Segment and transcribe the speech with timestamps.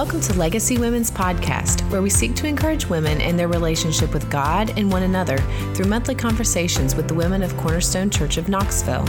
[0.00, 4.30] Welcome to Legacy Women's Podcast, where we seek to encourage women in their relationship with
[4.30, 5.36] God and one another
[5.74, 9.04] through monthly conversations with the women of Cornerstone Church of Knoxville.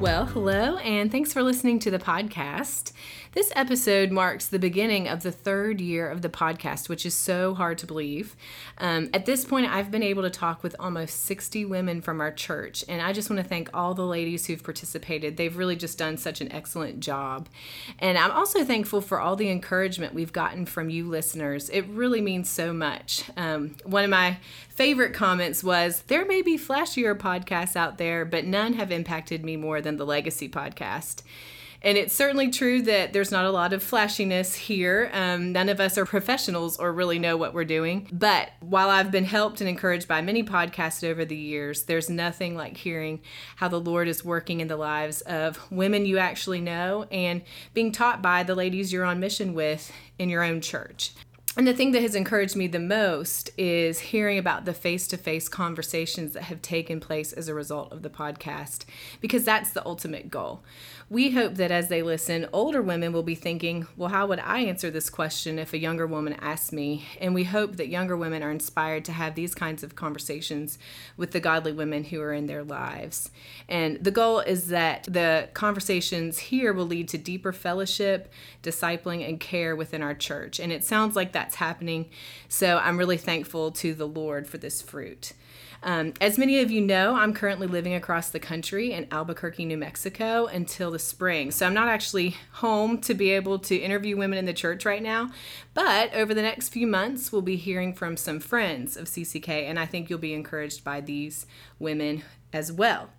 [0.00, 2.92] Well, hello, and thanks for listening to the podcast.
[3.32, 7.54] This episode marks the beginning of the third year of the podcast, which is so
[7.54, 8.34] hard to believe.
[8.78, 12.32] Um, at this point, I've been able to talk with almost 60 women from our
[12.32, 15.36] church, and I just want to thank all the ladies who've participated.
[15.36, 17.50] They've really just done such an excellent job.
[17.98, 21.68] And I'm also thankful for all the encouragement we've gotten from you listeners.
[21.68, 23.24] It really means so much.
[23.36, 24.38] Um, one of my
[24.80, 29.54] favorite comments was There may be flashier podcasts out there, but none have impacted me
[29.54, 31.20] more than the Legacy podcast.
[31.82, 35.10] And it's certainly true that there's not a lot of flashiness here.
[35.12, 38.08] Um, none of us are professionals or really know what we're doing.
[38.10, 42.56] But while I've been helped and encouraged by many podcasts over the years, there's nothing
[42.56, 43.20] like hearing
[43.56, 47.42] how the Lord is working in the lives of women you actually know and
[47.74, 51.12] being taught by the ladies you're on mission with in your own church.
[51.56, 55.16] And the thing that has encouraged me the most is hearing about the face to
[55.16, 58.84] face conversations that have taken place as a result of the podcast,
[59.20, 60.62] because that's the ultimate goal.
[61.10, 64.60] We hope that as they listen, older women will be thinking, well, how would I
[64.60, 67.04] answer this question if a younger woman asked me?
[67.20, 70.78] And we hope that younger women are inspired to have these kinds of conversations
[71.16, 73.32] with the godly women who are in their lives.
[73.68, 79.40] And the goal is that the conversations here will lead to deeper fellowship, discipling, and
[79.40, 80.60] care within our church.
[80.60, 82.08] And it sounds like that's happening.
[82.48, 85.32] So I'm really thankful to the Lord for this fruit.
[85.82, 89.78] Um, as many of you know, I'm currently living across the country in Albuquerque, New
[89.78, 91.50] Mexico until the spring.
[91.50, 95.02] So I'm not actually home to be able to interview women in the church right
[95.02, 95.30] now.
[95.72, 99.78] But over the next few months, we'll be hearing from some friends of CCK, and
[99.78, 101.46] I think you'll be encouraged by these
[101.78, 103.10] women as well.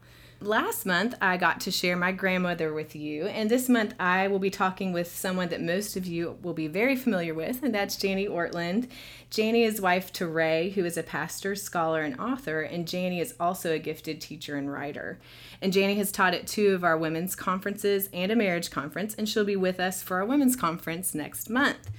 [0.43, 4.39] Last month, I got to share my grandmother with you, and this month, I will
[4.39, 8.03] be talking with someone that most of you will be very familiar with, and that's
[8.03, 8.89] Jani Ortlund.
[9.31, 13.35] Jani is wife to Ray, who is a pastor, scholar, and author, and Jani is
[13.39, 15.19] also a gifted teacher and writer.
[15.61, 19.29] And Jani has taught at two of our women's conferences and a marriage conference, and
[19.29, 21.91] she'll be with us for our women's conference next month.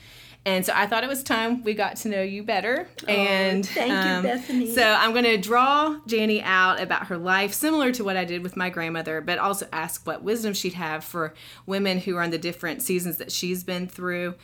[0.44, 2.88] And so I thought it was time we got to know you better.
[3.06, 4.74] Oh, and thank um, you, Bethany.
[4.74, 8.42] So I'm going to draw Jani out about her life, similar to what I did
[8.42, 12.32] with my grandmother, but also ask what wisdom she'd have for women who are in
[12.32, 14.34] the different seasons that she's been through.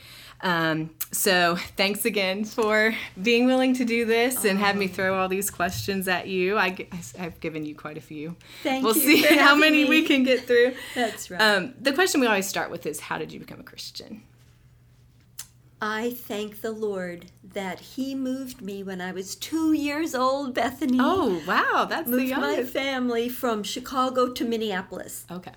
[0.40, 4.88] Um, so thanks again for being willing to do this and have me Oh.
[4.88, 6.56] throw all these questions at you.
[6.56, 6.86] I,
[7.16, 8.36] have given you quite a few.
[8.62, 10.74] Thank we'll you see for how many we can get through.
[10.94, 11.40] That's right.
[11.40, 14.22] Um, the question we always start with is how did you become a Christian?
[15.80, 20.98] I thank the Lord that He moved me when I was two years old, Bethany.
[21.00, 21.86] Oh, wow.
[21.88, 25.24] That's the moved my family from Chicago to Minneapolis.
[25.30, 25.52] Okay.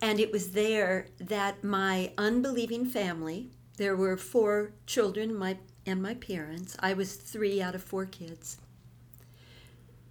[0.00, 6.14] And it was there that my unbelieving family, there were four children my, and my
[6.14, 6.76] parents.
[6.80, 8.58] I was three out of four kids.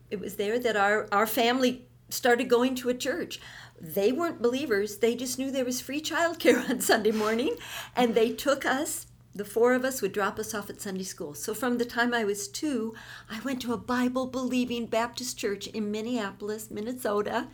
[0.10, 3.42] It was there that our, our family started going to a church.
[3.80, 7.56] They weren't believers, they just knew there was free childcare on Sunday morning,
[7.96, 9.08] and they took us.
[9.34, 11.34] The four of us would drop us off at Sunday school.
[11.34, 12.94] So from the time I was two,
[13.30, 17.48] I went to a Bible believing Baptist church in Minneapolis, Minnesota.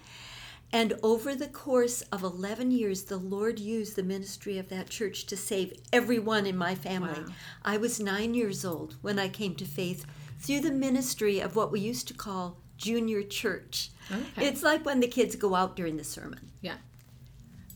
[0.73, 5.25] And over the course of 11 years, the Lord used the ministry of that church
[5.27, 7.21] to save everyone in my family.
[7.21, 7.33] Wow.
[7.63, 10.05] I was nine years old when I came to faith
[10.39, 13.91] through the ministry of what we used to call junior church.
[14.11, 14.47] Okay.
[14.47, 16.51] It's like when the kids go out during the sermon.
[16.61, 16.75] Yeah.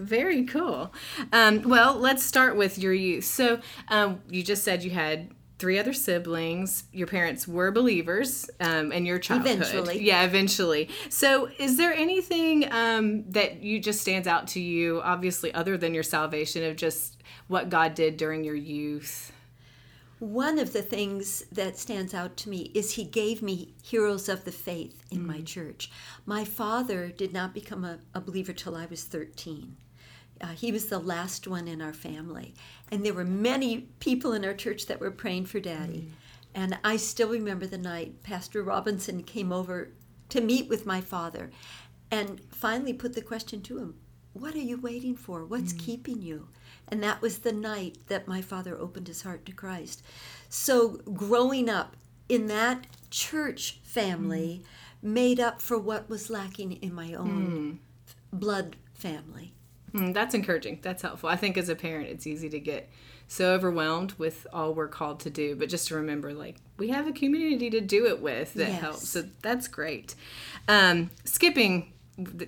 [0.02, 0.94] Very cool.
[1.32, 3.26] Um, well, let's start with your youth.
[3.26, 5.30] So, um, you just said you had
[5.60, 6.86] three other siblings.
[6.92, 9.62] Your parents were believers um, in your childhood.
[9.62, 10.04] Eventually.
[10.04, 10.90] Yeah, eventually.
[11.10, 15.94] So, is there anything um, that you just stands out to you, obviously, other than
[15.94, 19.32] your salvation, of just what God did during your youth?
[20.18, 24.46] One of the things that stands out to me is he gave me heroes of
[24.46, 25.92] the faith in my church.
[26.26, 29.78] My father did not become a, a believer till I was 13.
[30.42, 32.54] Uh, he was the last one in our family.
[32.92, 36.08] And there were many people in our church that were praying for daddy.
[36.08, 36.12] Mm.
[36.54, 39.92] And I still remember the night Pastor Robinson came over
[40.30, 41.52] to meet with my father
[42.10, 43.96] and finally put the question to him
[44.34, 45.46] What are you waiting for?
[45.46, 45.80] What's mm.
[45.80, 46.50] keeping you?
[46.88, 50.04] And that was the night that my father opened his heart to Christ.
[50.50, 51.96] So growing up
[52.28, 55.10] in that church family mm.
[55.10, 57.80] made up for what was lacking in my own
[58.34, 59.54] blood family.
[59.94, 60.80] Mm, that's encouraging.
[60.82, 61.30] That's helpful.
[61.30, 62.90] I think as a parent, it's easy to get
[63.28, 67.08] so overwhelmed with all we're called to do, but just to remember, like, we have
[67.08, 68.82] a community to do it with that Yes.
[68.82, 69.10] helps.
[69.10, 70.16] So that's great.
[70.68, 71.94] Um, skipping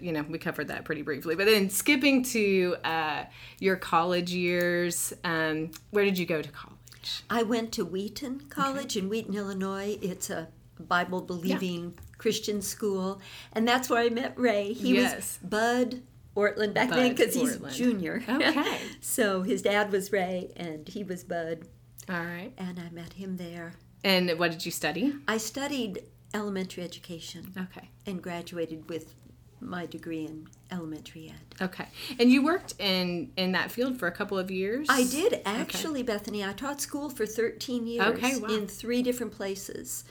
[0.01, 1.35] you know, we covered that pretty briefly.
[1.35, 3.23] But then skipping to uh,
[3.59, 7.23] your college years, um, where did you go to college?
[7.29, 9.97] I went to Wheaton College in Wheaton, Illinois.
[10.01, 10.49] It's a
[10.79, 13.19] Bible believing Christian school,
[13.53, 14.73] and that's where I met Ray.
[14.73, 15.15] He Yes.
[15.15, 16.01] was Bud
[16.35, 18.23] Ortlund back then because he's junior.
[18.29, 18.77] Okay.
[19.01, 21.67] so his dad was Ray, and he was Bud,
[22.09, 22.51] All right.
[22.57, 23.73] and I met him there.
[24.03, 25.13] And what did you study?
[25.27, 26.03] I studied
[26.33, 27.89] elementary education Okay.
[28.07, 29.13] and graduated with
[29.61, 31.63] my degree in elementary ed.
[31.63, 31.87] Okay.
[32.19, 34.87] And you worked in in that field for a couple of years?
[34.89, 36.43] I did actually, Bethany.
[36.43, 38.49] I taught school for 13 years Okay, wow.
[38.49, 40.03] in three different places.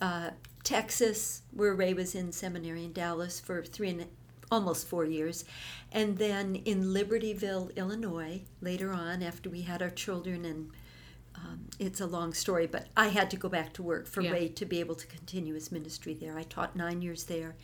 [0.00, 0.30] Uh,
[0.62, 4.06] Texas, where Ray was in seminary in Dallas for three and
[4.50, 5.44] almost four years,
[5.92, 8.42] and then in Libertyville, Illinois.
[8.60, 10.70] Later on, after we had our children, and
[11.34, 14.32] um, it's a long story, but I had to go back to work for Yeah.
[14.32, 16.36] Ray to be able to continue his ministry there.
[16.38, 17.54] I taught nine years there.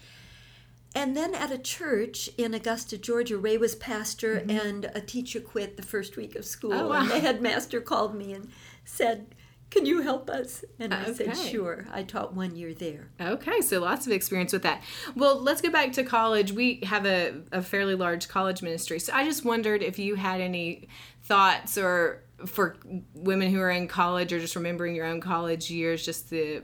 [0.95, 5.77] And then at a church in Augusta, Georgia, Ray was pastor, and a teacher quit
[5.77, 6.73] the first week of school.
[6.73, 8.49] Oh, And the headmaster called me and
[8.87, 9.35] said,
[9.71, 10.65] Can you help us?
[10.79, 11.87] And I said, Sure.
[11.93, 13.11] I taught one year there.
[13.21, 14.83] Okay, so lots of experience with that.
[15.17, 16.53] Well, let's go back to college.
[16.53, 18.99] We have a, a fairly large college ministry.
[19.01, 20.89] So I just wondered if you had any
[21.25, 22.77] thoughts or for
[23.15, 26.63] women who are in college or just remembering your own college years, just the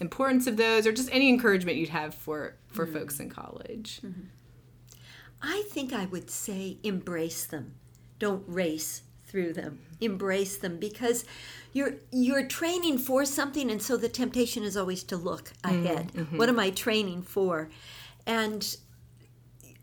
[0.00, 2.94] importance of those or just any encouragement you'd have for, for mm-hmm.
[2.94, 4.00] folks in college.
[4.04, 4.22] Mm-hmm.
[5.42, 7.74] I think I would say embrace them.
[8.18, 9.80] Don't race through them.
[10.00, 11.24] Embrace them because
[11.72, 15.86] you're you're training for something and so the temptation is always to look mm-hmm.
[15.86, 16.12] ahead.
[16.12, 16.36] Mm-hmm.
[16.36, 17.70] What am I training for?
[18.26, 18.76] And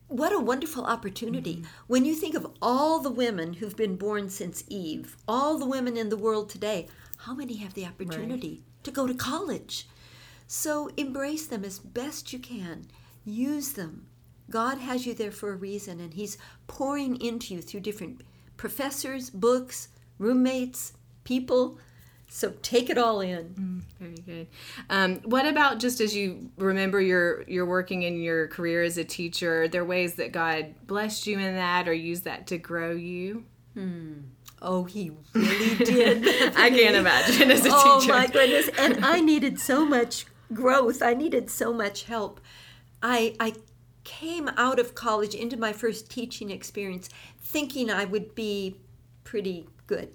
[0.10, 1.56] what a wonderful opportunity.
[1.56, 1.68] Mm-hmm.
[1.88, 5.98] When you think of all the women who've been born since Eve, all the women
[5.98, 6.88] in the world today,
[7.20, 9.88] how many have the opportunity to go to college?
[10.48, 12.88] So embrace them as best you can.
[13.26, 14.08] Use them.
[14.50, 18.22] God has you there for a reason, and He's pouring into you through different
[18.58, 19.90] professors, books,
[20.20, 20.94] roommates,
[21.24, 21.78] people.
[22.30, 23.84] So take it all in.
[24.00, 24.48] Very good.
[24.90, 29.06] Um, what about just as you remember your your working in your career as a
[29.06, 29.64] teacher?
[29.64, 33.46] Are there ways that God blessed you in that or used that to grow you?
[34.62, 36.28] Oh, He really did.
[36.58, 38.12] I can't imagine as a oh teacher.
[38.12, 42.40] Oh my goodness and i needed so much growth i needed so much help
[43.04, 43.54] i i
[44.08, 47.10] came out of college into my first teaching experience
[47.42, 48.78] thinking i would be
[49.26, 50.14] pretty good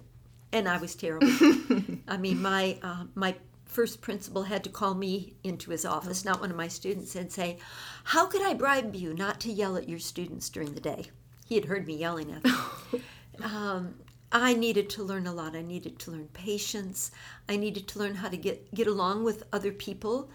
[0.51, 1.27] and i was terrible
[2.07, 3.35] i mean my uh, my
[3.65, 7.31] first principal had to call me into his office not one of my students and
[7.31, 7.55] say
[8.03, 11.05] how could i bribe you not to yell at your students during the day
[11.45, 13.03] he had heard me yelling at them
[13.43, 13.93] um,
[14.35, 15.55] I needed to learn a lot.
[15.55, 17.11] I needed to learn patience.
[17.47, 20.31] I needed to learn how to get get along with other people.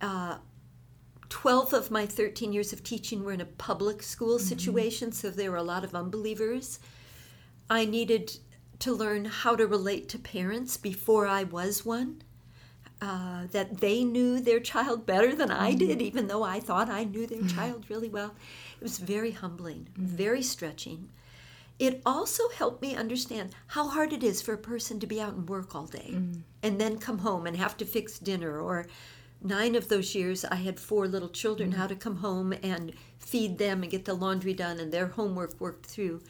[0.00, 0.38] Uh,
[1.28, 4.46] Twelve of my thirteen years of teaching were in a public school mm-hmm.
[4.46, 6.78] situation, so there were a lot of unbelievers.
[7.68, 8.38] I needed
[8.78, 12.22] to learn how to relate to parents before I was one.
[13.02, 15.86] Uh, that they knew their child better than I mm-hmm.
[15.86, 17.54] did, even though I thought I knew their mm-hmm.
[17.54, 18.34] child really well.
[18.80, 21.10] It was very humbling, very stretching.
[21.78, 25.34] It also helped me understand how hard it is for a person to be out
[25.34, 26.18] and work all day
[26.62, 28.58] and then come home and have to fix dinner.
[28.58, 28.86] Or
[29.42, 31.80] nine of those years, I had four little children, mm-hmm.
[31.80, 35.60] how to come home and feed them and get the laundry done and their homework
[35.60, 36.22] worked through.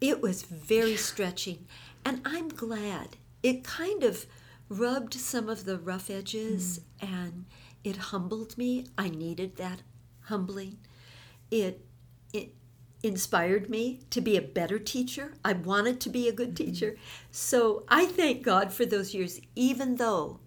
[0.00, 1.66] It was very stretching.
[2.04, 3.16] And I'm glad.
[3.42, 4.26] It kind of
[4.68, 7.14] rubbed some of the rough edges mm-hmm.
[7.14, 7.44] and
[7.84, 8.86] it humbled me.
[8.96, 9.82] I needed that
[10.22, 10.78] humbling.
[11.50, 11.84] It
[12.32, 12.54] it
[13.02, 15.34] inspired me to be a better teacher.
[15.44, 16.72] I wanted to be a good mm-hmm.
[16.72, 16.96] teacher.
[17.30, 20.40] So I thank God for those years, even though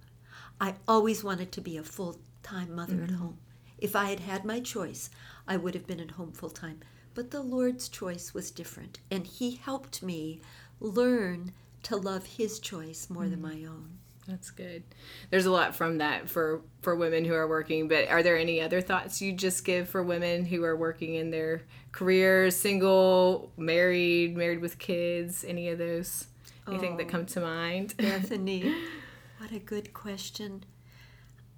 [0.61, 3.15] I always wanted to be a full time mother at mm-hmm.
[3.15, 3.37] home.
[3.79, 5.09] If I had had my choice,
[5.47, 6.81] I would have been at home full time.
[7.15, 10.39] But the Lord's choice was different, and He helped me
[10.79, 11.51] learn
[11.83, 13.53] to love His choice more than mm.
[13.53, 13.97] my own.
[14.27, 14.83] That's good.
[15.31, 18.61] There's a lot from that for for women who are working, but are there any
[18.61, 24.37] other thoughts you just give for women who are working in their careers, single, married,
[24.37, 26.27] married with kids, any of those?
[26.67, 27.09] Anything that oh.
[27.09, 27.95] come to mind?
[27.97, 28.75] Bethany,
[29.41, 30.63] what a good question.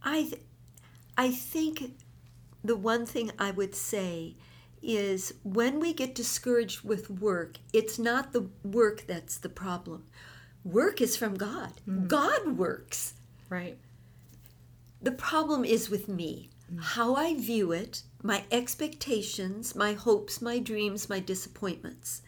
[0.01, 0.41] I, th-
[1.17, 1.95] I think
[2.63, 4.37] the one thing I would say
[4.81, 10.05] is when we get discouraged with work, it's not the work that's the problem.
[10.63, 11.73] Work is from God.
[11.85, 12.07] Mm-hmm.
[12.07, 13.15] God works.
[13.49, 13.77] right.
[15.01, 16.81] The problem is with me, mm.
[16.81, 22.21] how I view it, my expectations, my hopes, my dreams, my disappointments,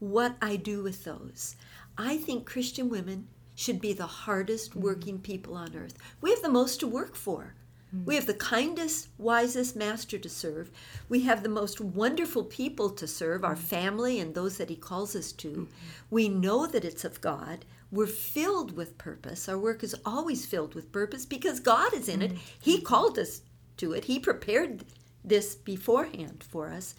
[0.00, 1.56] what I do with those.
[1.96, 4.82] I think Christian women should be the hardest mm-hmm.
[4.82, 5.98] working people on earth.
[6.20, 7.54] We have the most to work for.
[7.92, 8.04] Mm-hmm.
[8.04, 10.70] We have the kindest, wisest master to serve.
[11.08, 13.64] We have the most wonderful people to serve, our mm-hmm.
[13.64, 15.66] family and those that he calls us to.
[16.08, 17.64] We know that it's of God.
[17.90, 19.48] We're filled with purpose.
[19.48, 22.32] Our work is always filled with purpose because God is in it.
[22.60, 23.42] He called us
[23.78, 24.84] to it, He prepared
[25.24, 26.94] this beforehand for us.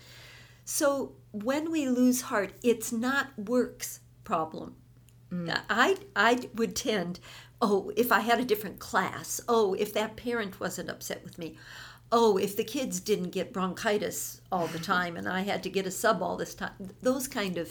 [0.65, 4.75] So when we lose heart, it's not works problem.
[5.31, 5.61] Mm.
[5.69, 7.19] I I would tend,
[7.61, 11.57] oh, if I had a different class, oh, if that parent wasn't upset with me,
[12.11, 15.85] oh, if the kids didn't get bronchitis all the time and I had to get
[15.85, 17.69] a sub all this time, those kind of,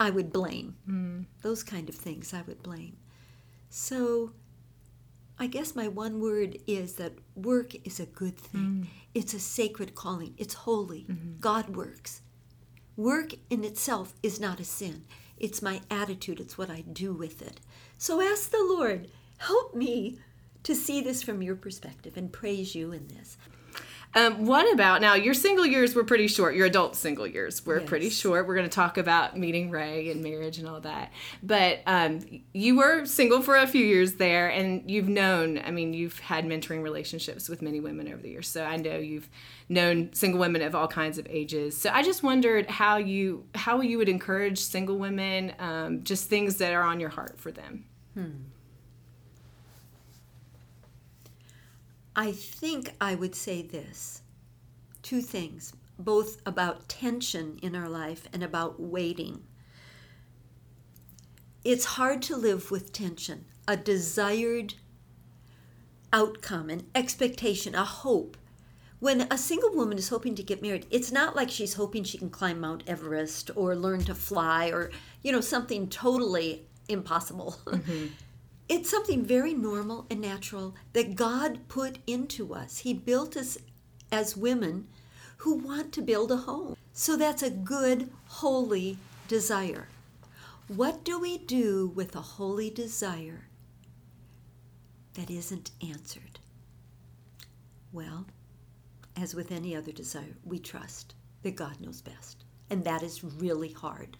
[0.00, 0.76] I would blame.
[0.88, 1.26] Mm.
[1.42, 2.96] Those kind of things I would blame.
[3.68, 4.32] So
[5.38, 8.60] I guess my one word is that work is a good thing.
[8.60, 8.86] Mm.
[9.14, 10.34] It's a sacred calling.
[10.38, 11.06] It's holy.
[11.08, 11.40] Mm-hmm.
[11.40, 12.22] God works.
[12.96, 15.04] Work in itself is not a sin.
[15.38, 17.60] It's my attitude, it's what I do with it.
[17.98, 20.18] So ask the Lord, help me
[20.62, 23.36] to see this from your perspective and praise you in this.
[24.14, 25.14] Um, what about now?
[25.14, 26.54] Your single years were pretty short.
[26.54, 28.46] Your adult single years were pretty short.
[28.46, 31.12] We're going to talk about meeting Ray and marriage and all that.
[31.42, 32.20] But um,
[32.52, 35.58] you were single for a few years there, and you've known.
[35.58, 38.46] I mean, you've had mentoring relationships with many women over the years.
[38.48, 39.28] So I know you've
[39.68, 41.76] known single women of all kinds of ages.
[41.76, 46.56] So I just wondered how you how you would encourage single women, um, just things
[46.58, 47.84] that are on your heart for them.
[52.16, 54.22] I think I would say this
[55.02, 59.42] two things, both about tension in our life and about waiting.
[61.62, 64.74] It's hard to live with tension, a desired
[66.12, 68.36] outcome, an expectation, a hope.
[69.00, 72.16] When a single woman is hoping to get married, it's not like she's hoping she
[72.16, 74.90] can climb Mount Everest or learn to fly or,
[75.22, 77.56] you know, something totally impossible.
[77.66, 78.06] Mm-hmm.
[78.68, 82.78] it's something very normal and natural that God put into us.
[82.78, 83.58] He built us
[84.10, 84.86] as women
[85.38, 86.76] who want to build a home.
[86.92, 89.88] So that's a good, holy desire.
[90.68, 93.48] What do we do with a holy desire
[95.14, 96.38] that isn't answered?
[97.92, 98.26] Well,
[99.16, 102.44] as with any other desire, we trust that God knows best.
[102.70, 104.16] And that is really hard.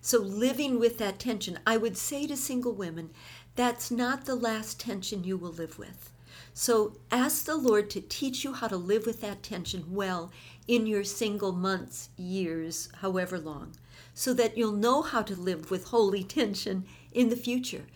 [0.00, 3.10] So, living with that tension, I would say to single women,
[3.56, 6.10] that's not the last tension you will live with.
[6.54, 10.30] So, ask the Lord to teach you how to live with that tension well
[10.66, 13.74] in your single months, years, however long,
[14.14, 17.86] so that you'll know how to live with holy tension in the future.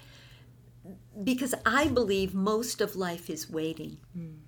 [1.22, 3.98] Because I believe most of life is waiting.
[4.14, 4.38] Hmm.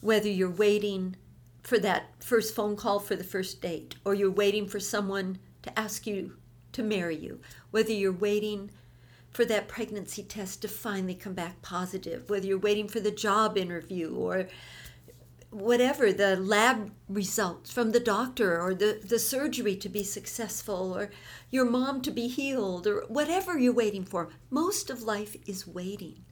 [0.00, 1.16] Whether you're waiting
[1.62, 5.78] for that first phone call for the first date, or you're waiting for someone to
[5.78, 6.36] ask you
[6.78, 7.40] to marry you,
[7.72, 8.70] whether you're waiting
[9.30, 13.58] for that pregnancy test to finally come back positive, whether you're waiting for the job
[13.58, 14.46] interview or
[15.50, 21.10] whatever, the lab results from the doctor or the, the surgery to be successful or
[21.50, 24.28] your mom to be healed or whatever you're waiting for.
[24.50, 26.24] Most of life is waiting.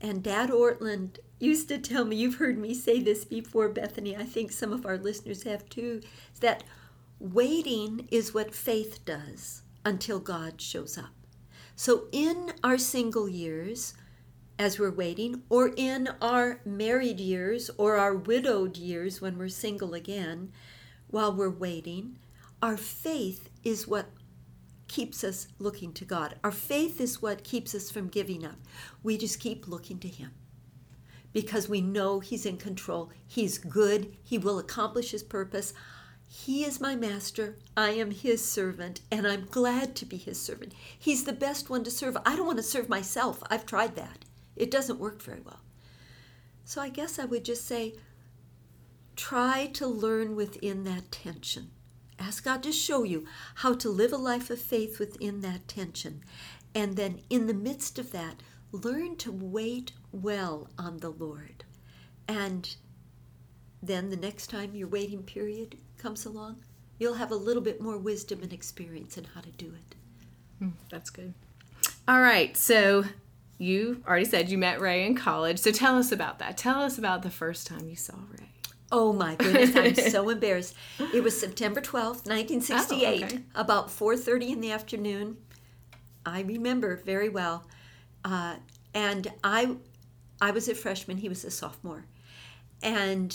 [0.00, 4.24] And Dad Ortlund used to tell me, you've heard me say this before, Bethany, I
[4.24, 6.02] think some of our listeners have too,
[6.40, 6.62] that
[7.18, 11.12] waiting is what faith does until God shows up.
[11.76, 13.94] So in our single years,
[14.58, 19.94] as we're waiting, or in our married years or our widowed years when we're single
[19.94, 20.52] again,
[21.08, 22.18] while we're waiting,
[22.62, 24.06] our faith is what
[24.86, 26.36] keeps us looking to God.
[26.44, 28.56] Our faith is what keeps us from giving up.
[29.02, 30.32] We just keep looking to Him
[31.32, 33.10] because we know He's in control.
[33.26, 34.14] He's good.
[34.22, 35.72] He will accomplish His purpose.
[36.34, 37.58] He is my master.
[37.76, 40.72] I am His servant, and I'm glad to be His servant.
[40.98, 42.16] He's the best one to serve.
[42.24, 43.42] I don't want to serve myself.
[43.50, 44.24] I've tried that,
[44.56, 45.60] it doesn't work very well.
[46.64, 47.96] So I guess I would just say
[49.14, 51.70] try to learn within that tension.
[52.18, 56.24] Ask God to show you how to live a life of faith within that tension.
[56.74, 61.64] And then in the midst of that, learn to wait well on the Lord.
[62.26, 62.74] And
[63.82, 66.56] then the next time your waiting period comes along,
[66.98, 69.94] you'll have a little bit more wisdom and experience in how to do it.
[70.90, 71.34] That's good.
[72.06, 72.56] All right.
[72.56, 73.04] So
[73.58, 75.58] you already said you met Ray in college.
[75.58, 76.56] So tell us about that.
[76.56, 78.48] Tell us about the first time you saw Ray.
[78.92, 80.74] Oh my goodness, I'm so embarrassed.
[81.14, 83.38] It was September 12th, 1968, Oh, okay.
[83.54, 85.38] about 4:30 in the afternoon.
[86.26, 87.64] I remember very well.
[88.24, 88.56] Uh,
[88.94, 89.76] and I
[90.40, 92.04] I was a freshman, he was a sophomore.
[92.82, 93.34] And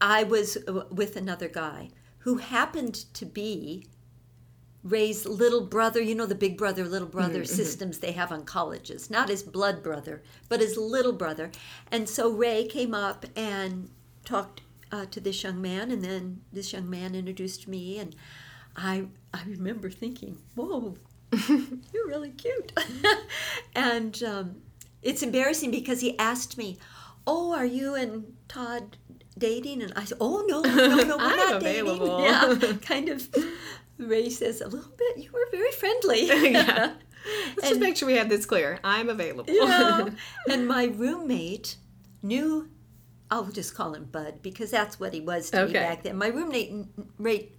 [0.00, 3.86] I was uh, with another guy who happened to be
[4.84, 9.10] Ray's little brother, you know, the big brother, little brother systems they have on colleges,
[9.10, 11.50] not his blood brother, but his little brother.
[11.90, 13.90] And so Ray came up and
[14.24, 14.62] talked
[14.92, 18.14] uh, to this young man, and then this young man introduced me, and
[18.76, 20.96] I, I remember thinking, whoa,
[21.48, 22.72] you're really cute.
[23.74, 24.56] and um,
[25.02, 26.78] it's embarrassing because he asked me,
[27.26, 28.96] oh, are you and Todd
[29.38, 29.82] dating?
[29.82, 32.18] And I said, oh, no, no, no, we're I'm not available.
[32.18, 32.60] dating.
[32.70, 33.22] Yeah, kind of.
[34.30, 35.18] Says a little bit.
[35.18, 36.26] You were very friendly.
[36.52, 36.94] yeah.
[37.56, 38.78] Let's just make sure we have this clear.
[38.84, 39.52] I'm available.
[39.52, 40.10] Yeah.
[40.48, 41.76] and my roommate
[42.22, 42.68] knew.
[43.30, 46.16] I'll just call him Bud because that's what he was to me back then.
[46.16, 46.72] My roommate,
[47.18, 47.58] rate,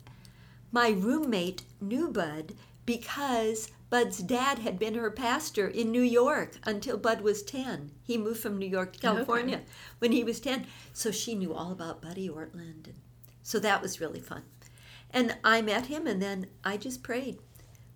[0.72, 2.54] my roommate knew Bud
[2.88, 7.92] because Bud's dad had been her pastor in New York until Bud was ten.
[8.04, 9.62] He moved from New York to California
[10.00, 12.94] when he was ten, so she knew all about Buddy Ortlund, and
[13.42, 14.44] so that was really fun.
[15.12, 17.40] And I met him, and then I just prayed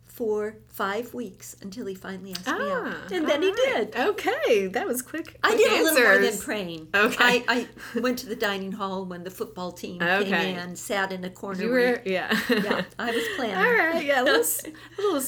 [0.03, 3.95] for five weeks until he finally asked me Ah, out, and then he did.
[3.95, 5.37] Okay, that was quick.
[5.43, 6.87] I quick did a little more than praying.
[6.93, 7.43] Okay.
[7.47, 10.25] I, I went to the dining hall when the football team Okay.
[10.29, 11.63] came in, sat in a corner.
[11.63, 12.35] You were, yeah.
[12.49, 13.55] yeah, I was planning.
[13.65, 14.65] All right, yeah, a little, s-
[14.99, 15.21] a little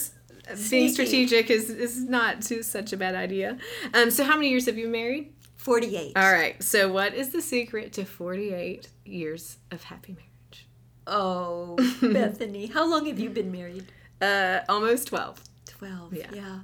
[0.47, 3.57] s- being strategic is, is not too, such a bad idea.
[3.93, 5.33] Um, so, how many years have you been married?
[5.57, 6.13] 48.
[6.15, 6.61] All right.
[6.63, 10.67] So, what is the secret to 48 years of happy marriage?
[11.07, 13.85] Oh, Bethany, how long have you been married?
[14.21, 15.41] Uh, almost 12.
[15.67, 16.13] 12.
[16.13, 16.27] Yeah.
[16.33, 16.59] Yeah.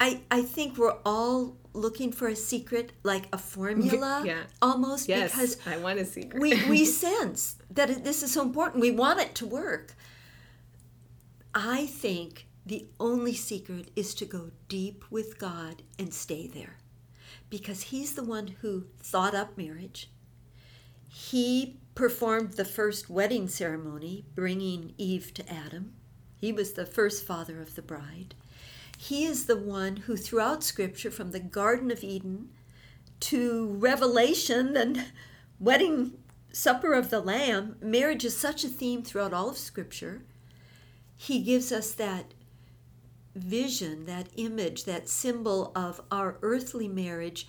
[0.00, 4.42] I, I think we're all looking for a secret, like a formula, Yeah.
[4.60, 6.42] almost, Yes, because I want a secret.
[6.42, 8.80] we, we sense that this is so important.
[8.80, 9.94] We want it to work.
[11.54, 16.78] I think the only secret is to go deep with God and stay there
[17.50, 20.10] because He's the one who thought up marriage.
[21.08, 25.92] He performed the first wedding ceremony, bringing Eve to Adam.
[26.38, 28.34] He was the first father of the bride.
[28.96, 32.48] He is the one who, throughout Scripture, from the Garden of Eden
[33.20, 35.06] to Revelation and
[35.60, 36.14] wedding
[36.52, 40.22] supper of the Lamb, marriage is such a theme throughout all of Scripture.
[41.16, 42.32] He gives us that
[43.34, 47.46] vision, that image, that symbol of our earthly marriage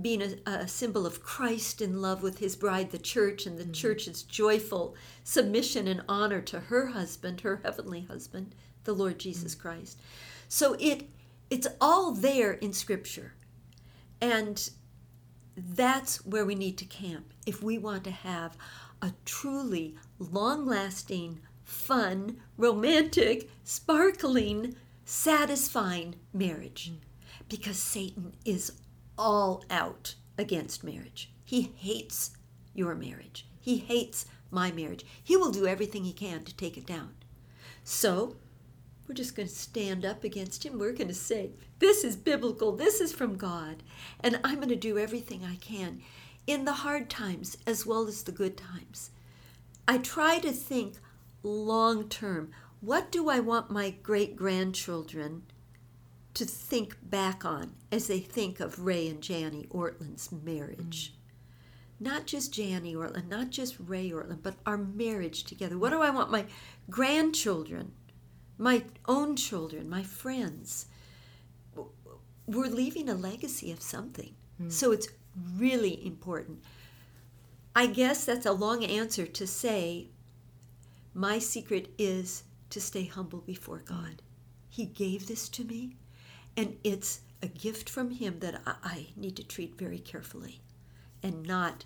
[0.00, 3.64] being a, a symbol of Christ in love with his bride, the church, and the
[3.64, 3.72] mm-hmm.
[3.72, 9.68] church's joyful submission and honor to her husband, her heavenly husband, the Lord Jesus mm-hmm.
[9.68, 10.00] Christ.
[10.48, 11.08] So it
[11.50, 13.34] it's all there in Scripture.
[14.20, 14.70] And
[15.56, 18.56] that's where we need to camp if we want to have
[19.02, 26.92] a truly long lasting, fun, romantic, sparkling, satisfying marriage.
[27.48, 28.72] Because Satan is
[29.18, 31.30] all out against marriage.
[31.44, 32.32] He hates
[32.74, 35.04] your marriage, he hates my marriage.
[35.22, 37.14] He will do everything he can to take it down.
[37.82, 38.36] So,
[39.06, 40.78] we're just going to stand up against him.
[40.78, 42.72] We're going to say, This is biblical.
[42.72, 43.82] This is from God.
[44.20, 46.00] And I'm going to do everything I can
[46.46, 49.10] in the hard times as well as the good times.
[49.86, 50.94] I try to think
[51.42, 52.50] long term.
[52.84, 55.44] What do I want my great grandchildren
[56.34, 61.12] to think back on as they think of Ray and Jani Ortlund's marriage?
[61.12, 61.20] Mm.
[62.00, 65.78] Not just Jani Ortlund, not just Ray Ortlund, but our marriage together.
[65.78, 66.46] What do I want my
[66.90, 67.92] grandchildren
[68.58, 70.86] my own children, my friends.
[72.46, 74.34] We're leaving a legacy of something.
[74.62, 74.70] Mm.
[74.70, 75.08] So it's
[75.56, 76.62] really important.
[77.74, 80.08] I guess that's a long answer to say
[81.12, 82.44] my secret is
[82.74, 84.20] to stay humble before God.
[84.68, 85.96] He gave this to me,
[86.56, 90.60] and it's a gift from Him that I, need to treat very carefully
[91.22, 91.84] and not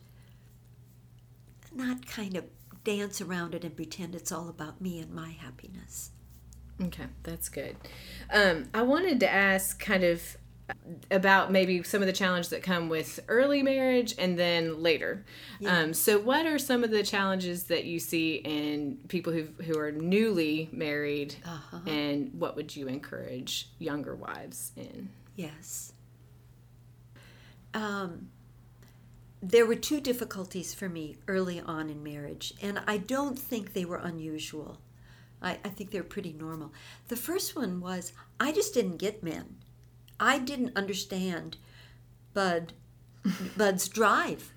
[1.74, 2.46] not kind of
[2.83, 6.11] dance around it and pretend it's all about me and my happiness.
[6.83, 7.77] Okay, that's good.
[8.33, 10.38] Um, I wanted to ask kind of
[11.11, 15.24] about maybe some of the challenges that come with early marriage and then later.
[15.66, 19.78] Um, so, what are some of the challenges that you see in people who who
[19.78, 21.78] are newly married, Uh-huh.
[21.87, 25.09] and what would you encourage younger wives in?
[25.37, 25.92] Yes.
[27.74, 28.31] Um,
[29.42, 33.85] there were two difficulties for me early on in marriage, and I don't think they
[33.85, 34.78] were unusual.
[35.40, 36.72] I, I think they're pretty normal.
[37.09, 39.57] The first one was I just didn't get men.
[40.20, 41.57] I didn't understand
[42.35, 42.72] Bud
[43.57, 44.52] Bud's drive.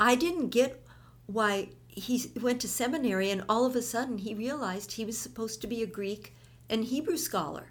[0.00, 0.84] I didn't get
[1.26, 5.60] why he went to seminary and all of a sudden he realized he was supposed
[5.60, 6.34] to be a Greek
[6.68, 7.70] and Hebrew scholar.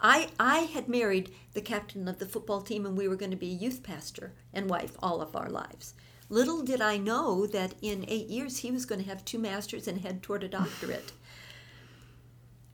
[0.00, 3.36] I, I had married the captain of the football team and we were going to
[3.36, 5.94] be youth pastor and wife all of our lives.
[6.28, 9.88] Little did I know that in eight years he was going to have two masters
[9.88, 11.12] and head toward a doctorate.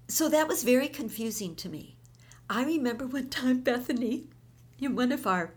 [0.08, 1.96] so that was very confusing to me.
[2.52, 4.24] I remember one time, Bethany,
[4.80, 5.52] in one of our,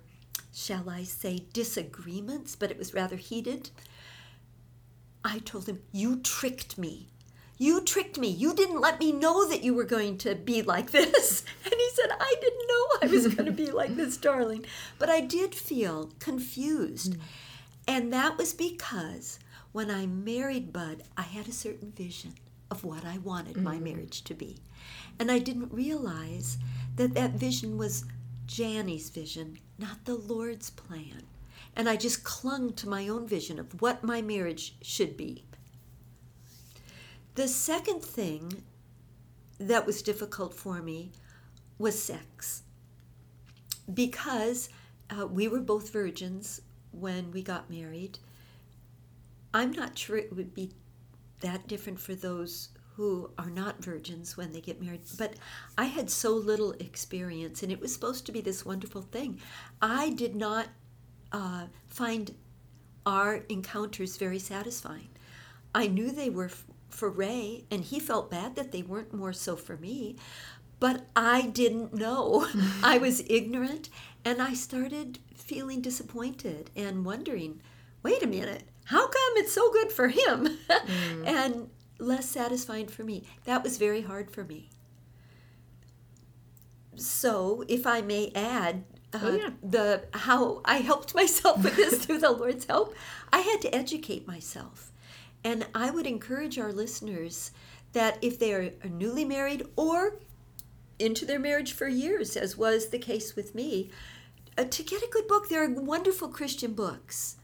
[0.53, 3.71] shall I say, disagreements, but it was rather heated,
[5.25, 7.07] I told him, You tricked me.
[7.57, 8.27] You tricked me.
[8.27, 11.43] You didn't let me know that you were going to be like this.
[11.65, 14.65] And he said, I didn't know I was going to be like this, darling.
[14.99, 17.13] But I did feel confused.
[17.13, 17.21] Mm.
[17.87, 19.39] And that was because
[19.71, 22.33] when I married Bud, I had a certain vision
[22.73, 23.65] of what I wanted mm-hmm.
[23.65, 24.57] my marriage to be.
[25.19, 26.57] And I didn't realize
[26.95, 28.03] that that vision was
[28.47, 31.21] Jani's vision, not the Lord's plan.
[31.75, 35.43] And I just clung to my own vision of what my marriage should be.
[37.35, 38.63] The second thing
[39.59, 41.11] that was difficult for me
[41.77, 42.63] was sex.
[43.93, 44.69] Because
[45.11, 48.17] uh, we were both virgins when we got married.
[49.53, 50.71] I'm not sure it would be
[51.43, 55.01] that different for those who are not virgins when they get married.
[55.17, 55.35] But
[55.77, 59.39] I had so little experience, and it was supposed to be this wonderful thing.
[59.81, 60.67] I did not
[61.31, 62.35] uh, find
[63.05, 65.09] our encounters very satisfying.
[65.75, 66.51] I knew they were
[66.89, 70.15] for Ray, and he felt bad that they weren't more so for me.
[70.79, 72.47] But I didn't know.
[72.83, 73.89] I was ignorant,
[74.23, 77.61] and I started feeling disappointed and wondering
[78.03, 81.23] wait a minute, how come it's so good for him mm.
[81.27, 81.69] and
[81.99, 83.23] less satisfying for me?
[83.45, 84.69] That was very hard for me.
[86.95, 89.49] So, if I may add, uh, oh, yeah.
[89.63, 92.93] the how I helped myself with this through the Lord's help,
[93.31, 94.91] I had to educate myself.
[95.43, 97.51] And I would encourage our listeners
[97.93, 100.17] that if they are newly married or
[100.99, 103.89] into their marriage for years, as was the case with me,
[104.57, 105.49] uh, to get a good book.
[105.49, 107.37] There are wonderful Christian books.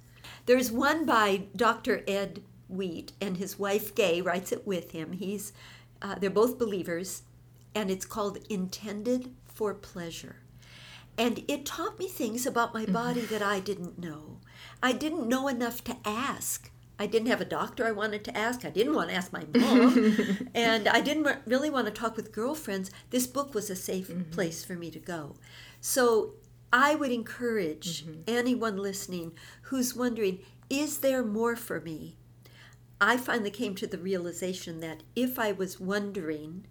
[0.46, 2.04] There's one by Dr.
[2.08, 5.14] Ed Wheat, and his wife Gaye writes it with him.
[5.14, 5.54] He's
[6.02, 7.24] uh, they're both believers,
[7.76, 10.38] and it's called Intended for Pleasure.
[11.18, 14.38] And it taught me things about my body that I didn't know.
[14.82, 18.66] I didn't know enough to ask I didn't have a doctor I wanted to ask.
[18.66, 20.50] I didn't want to ask my mom.
[20.54, 22.92] and I didn't really want to talk with girlfriends.
[23.10, 24.30] This book was a safe mm-hmm.
[24.32, 25.36] place for me to go.
[25.80, 26.34] So
[26.72, 28.22] I would encourage mm-hmm.
[28.28, 32.16] anyone listening who's wondering, is there more for me?
[33.02, 36.66] I finally came to the realization that if I was wondering,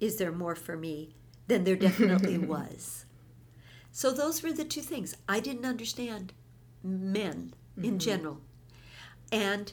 [0.00, 1.14] is there more for me,
[1.46, 3.04] then there definitely was.
[3.92, 5.14] So those were the two things.
[5.28, 6.32] I didn't understand
[6.82, 7.84] men mm-hmm.
[7.88, 8.40] in general
[9.30, 9.72] and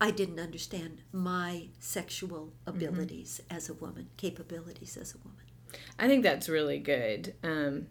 [0.00, 2.70] I didn't understand my sexual mm-hmm.
[2.70, 3.56] abilities mm-hmm.
[3.56, 5.44] as a woman, capabilities as a woman.
[5.98, 7.34] I think that's really good.
[7.42, 7.86] Um,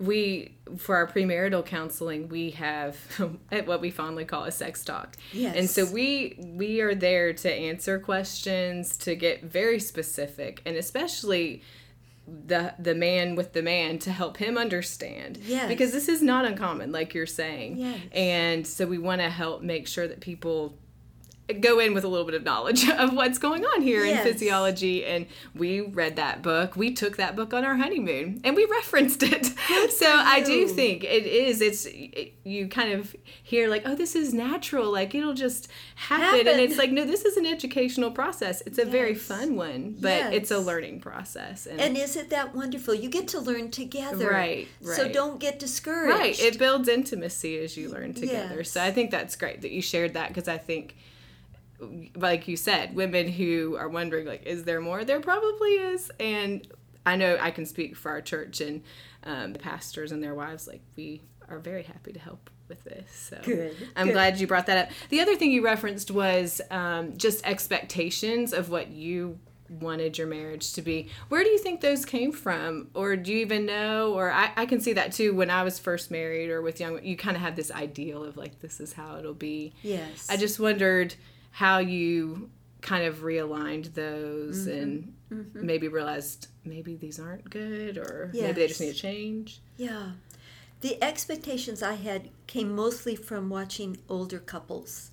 [0.00, 2.96] we for our premarital counseling we have
[3.66, 5.54] what we fondly call a sex talk yes.
[5.54, 11.62] and so we we are there to answer questions to get very specific and especially
[12.46, 15.38] the the man with the man to help him understand.
[15.44, 15.68] Yes.
[15.68, 17.78] Because this is not uncommon, like you're saying.
[17.78, 18.00] Yes.
[18.12, 20.78] And so we want to help make sure that people
[21.52, 24.24] go in with a little bit of knowledge of what's going on here yes.
[24.24, 25.04] in physiology.
[25.04, 26.76] And we read that book.
[26.76, 29.46] We took that book on our honeymoon and we referenced it.
[29.90, 34.14] So i do think it is it's it, you kind of hear like oh this
[34.14, 34.90] is natural.
[34.90, 36.48] Like it'll just happen, happen.
[36.48, 38.62] and it's like no this is an educational process.
[38.66, 38.90] It's a yes.
[38.90, 40.32] very fun one but yes.
[40.34, 41.66] it's a learning process.
[41.66, 42.94] And, and isn't that wonderful?
[42.94, 44.30] You get to learn together.
[44.30, 44.96] Right, right.
[44.96, 46.18] so don't get discouraged.
[46.18, 48.64] Right it builds intimacy as you learn together.
[48.64, 50.96] So i think that's great that you shared that because i think
[52.14, 55.04] like you said, women who are wondering, like, is there more?
[55.04, 56.10] There probably is.
[56.20, 56.66] And
[57.06, 58.82] I know I can speak for our church and
[59.24, 60.66] um, the pastors and their wives.
[60.66, 63.10] Like, we are very happy to help with this.
[63.12, 63.76] So good.
[63.96, 64.12] I'm good.
[64.12, 64.94] glad you brought that up.
[65.08, 69.38] The other thing you referenced was um, just expectations of what you
[69.68, 71.08] wanted your marriage to be.
[71.28, 72.88] Where do you think those came from?
[72.94, 74.12] Or do you even know?
[74.14, 77.02] Or I, I can see that too when I was first married or with young,
[77.04, 79.72] you kind of had this ideal of like, this is how it'll be.
[79.82, 80.26] Yes.
[80.28, 81.14] I just wondered
[81.50, 84.82] how you kind of realigned those mm-hmm.
[84.82, 85.66] and mm-hmm.
[85.66, 88.42] maybe realized maybe these aren't good or yes.
[88.42, 89.60] maybe they just need a change.
[89.76, 90.12] Yeah.
[90.80, 95.10] The expectations I had came mostly from watching older couples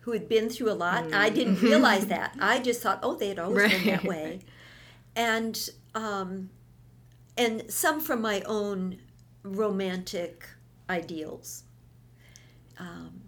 [0.00, 1.04] who had been through a lot.
[1.04, 1.14] Mm.
[1.14, 2.36] I didn't realize that.
[2.40, 3.84] I just thought, oh, they had always right.
[3.84, 4.40] been that way.
[5.16, 6.50] And um,
[7.36, 8.98] and some from my own
[9.42, 10.46] romantic
[10.88, 11.64] ideals.
[12.78, 13.23] Um,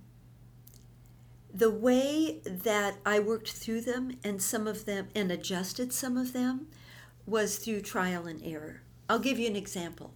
[1.56, 6.34] the way that I worked through them and some of them and adjusted some of
[6.34, 6.66] them
[7.24, 8.82] was through trial and error.
[9.08, 10.12] I'll give you an example.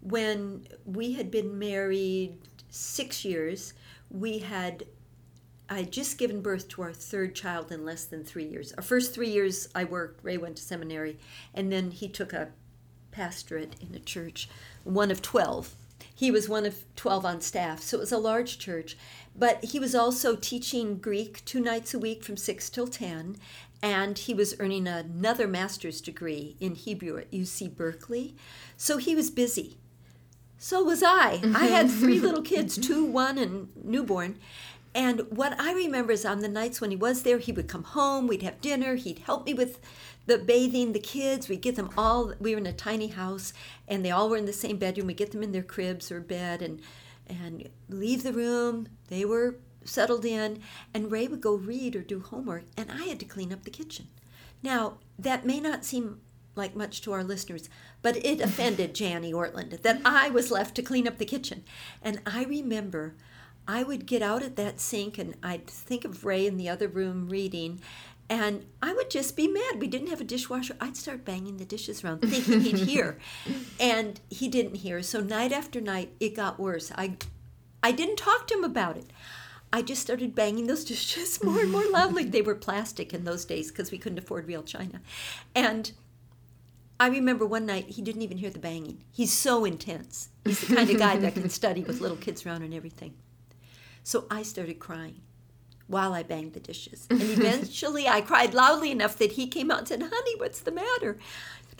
[0.00, 2.38] When we had been married
[2.70, 3.74] six years,
[4.10, 4.86] we had
[5.68, 8.72] I had just given birth to our third child in less than three years.
[8.72, 11.18] Our first three years I worked, Ray went to seminary,
[11.54, 12.48] and then he took a
[13.10, 14.48] pastorate in a church,
[14.84, 15.74] one of 12.
[16.14, 18.96] He was one of 12 on staff, so it was a large church.
[19.36, 23.36] But he was also teaching Greek two nights a week from 6 till 10,
[23.82, 28.36] and he was earning another master's degree in Hebrew at UC Berkeley.
[28.76, 29.78] So he was busy.
[30.58, 31.40] So was I.
[31.56, 34.38] I had three little kids two, one, and newborn.
[34.94, 37.84] And what I remember is on the nights when he was there, he would come
[37.84, 39.80] home, we'd have dinner, he'd help me with
[40.26, 43.52] the bathing, the kids, we'd get them all, we were in a tiny house,
[43.88, 45.08] and they all were in the same bedroom.
[45.08, 46.80] We'd get them in their cribs or bed and,
[47.26, 48.88] and leave the room.
[49.08, 50.60] They were settled in,
[50.94, 53.70] and Ray would go read or do homework, and I had to clean up the
[53.70, 54.08] kitchen.
[54.62, 56.20] Now, that may not seem
[56.54, 57.68] like much to our listeners,
[58.02, 61.64] but it offended Jani Ortlund that I was left to clean up the kitchen.
[62.02, 63.14] And I remember
[63.66, 66.88] I would get out at that sink and I'd think of Ray in the other
[66.88, 67.80] room reading,
[68.32, 69.78] and I would just be mad.
[69.78, 70.74] We didn't have a dishwasher.
[70.80, 73.18] I'd start banging the dishes around thinking he'd hear.
[73.78, 75.02] And he didn't hear.
[75.02, 76.90] So night after night, it got worse.
[76.96, 77.16] I,
[77.82, 79.10] I didn't talk to him about it.
[79.70, 82.24] I just started banging those dishes more and more loudly.
[82.24, 85.02] they were plastic in those days because we couldn't afford real china.
[85.54, 85.92] And
[86.98, 89.04] I remember one night he didn't even hear the banging.
[89.10, 90.30] He's so intense.
[90.46, 93.12] He's the kind of guy that can study with little kids around and everything.
[94.04, 95.20] So I started crying
[95.86, 97.06] while I banged the dishes.
[97.10, 100.72] And eventually I cried loudly enough that he came out and said, Honey, what's the
[100.72, 101.18] matter?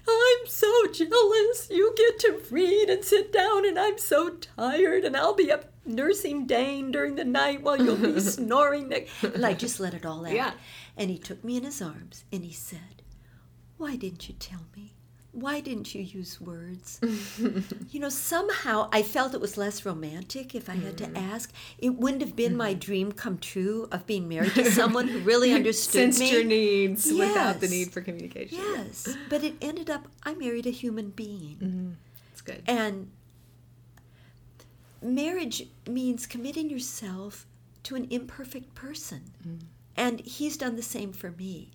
[0.09, 1.69] I'm so jealous.
[1.71, 5.67] You get to read and sit down, and I'm so tired, and I'll be up
[5.85, 8.93] nursing Dane during the night while you'll be snoring.
[9.23, 10.33] And I just let it all out.
[10.33, 10.53] Yeah.
[10.97, 13.03] And he took me in his arms and he said,
[13.77, 14.95] Why didn't you tell me?
[15.33, 17.01] Why didn't you use words?
[17.91, 21.17] you know, somehow I felt it was less romantic if I had to Mm-hmm.
[21.17, 21.53] ask.
[21.79, 22.79] It wouldn't have been my mm-hmm.
[22.79, 26.31] dream come true of being married to someone who really understood Sensed me.
[26.31, 28.59] your needs without the need for communication.
[28.59, 31.57] Yes, but it ended up I married a human being.
[31.61, 31.91] Mm-hmm.
[32.31, 32.63] It's good.
[32.67, 33.11] And
[35.03, 37.47] marriage means committing yourself
[37.85, 39.33] to an imperfect person.
[39.47, 39.61] Mm.
[39.97, 41.73] And he's done the same for me.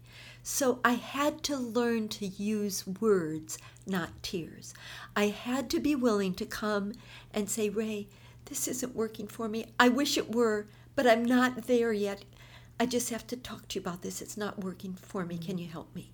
[0.49, 4.73] So I had to learn to use words, not tears.
[5.13, 6.93] I had to be willing to come
[7.33, 8.07] and say, Ray,
[8.45, 9.65] this isn't working for me.
[9.77, 12.23] I wish it were, but I'm not there yet.
[12.79, 14.21] I just have to talk to you about this.
[14.21, 15.38] It's not working for me.
[15.38, 16.12] Can you help me?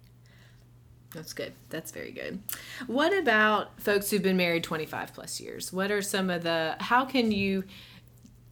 [1.14, 1.54] That's good.
[1.70, 2.42] That's very good.
[2.88, 5.72] What about folks who've been married 25 plus years?
[5.72, 7.66] What are some of the how can you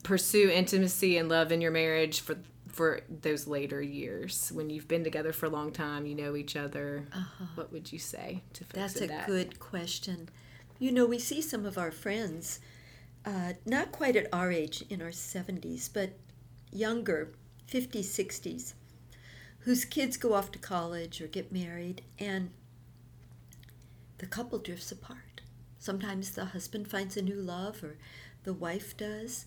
[0.04, 2.36] pursue intimacy and love in your marriage for
[2.72, 6.56] for those later years when you've been together for a long time, you know each
[6.56, 7.06] other?
[7.54, 9.26] What would you say to folks That's a that?
[9.26, 10.28] good question.
[10.78, 12.58] You know, we see some of our friends,
[13.24, 16.10] uh, not quite at our age, in our 70s, but
[16.72, 17.32] younger,
[17.70, 18.74] 50s, 60s,
[19.60, 22.50] whose kids go off to college or get married, and
[24.18, 25.42] the couple drifts apart.
[25.78, 27.96] Sometimes the husband finds a new love, or
[28.44, 29.46] the wife does.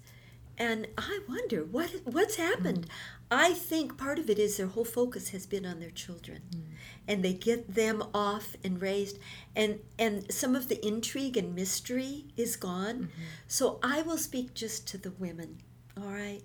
[0.57, 2.87] And I wonder what what's happened.
[2.87, 2.91] Mm.
[3.31, 6.61] I think part of it is their whole focus has been on their children, mm.
[7.07, 9.19] and they get them off and raised,
[9.55, 12.95] and and some of the intrigue and mystery is gone.
[12.95, 13.21] Mm-hmm.
[13.47, 15.57] So I will speak just to the women.
[15.97, 16.43] All right,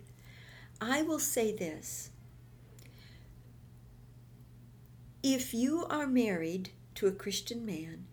[0.80, 2.10] I will say this:
[5.22, 8.06] if you are married to a Christian man,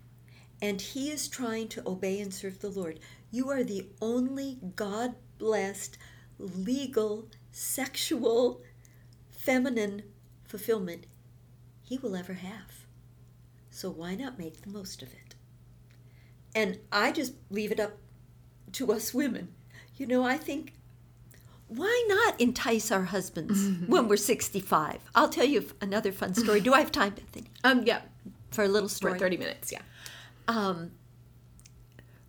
[0.62, 3.00] and he is trying to obey and serve the Lord,
[3.32, 5.98] you are the only God blessed,
[6.40, 8.62] legal, sexual,
[9.30, 10.04] feminine
[10.46, 11.06] fulfillment
[11.82, 12.86] he will ever have.
[13.70, 15.36] So why not make the most of it?
[16.56, 17.98] And I just leave it up
[18.74, 19.50] to us women.
[19.96, 20.74] You know, I think,
[21.68, 25.00] why not entice our husbands when we're 65?
[25.16, 26.60] I'll tell you another fun story.
[26.60, 28.02] Do I have time, Bethany, Um yeah,
[28.52, 29.20] for a little for story?
[29.20, 29.82] 30 minutes, yeah.
[30.48, 30.92] Um,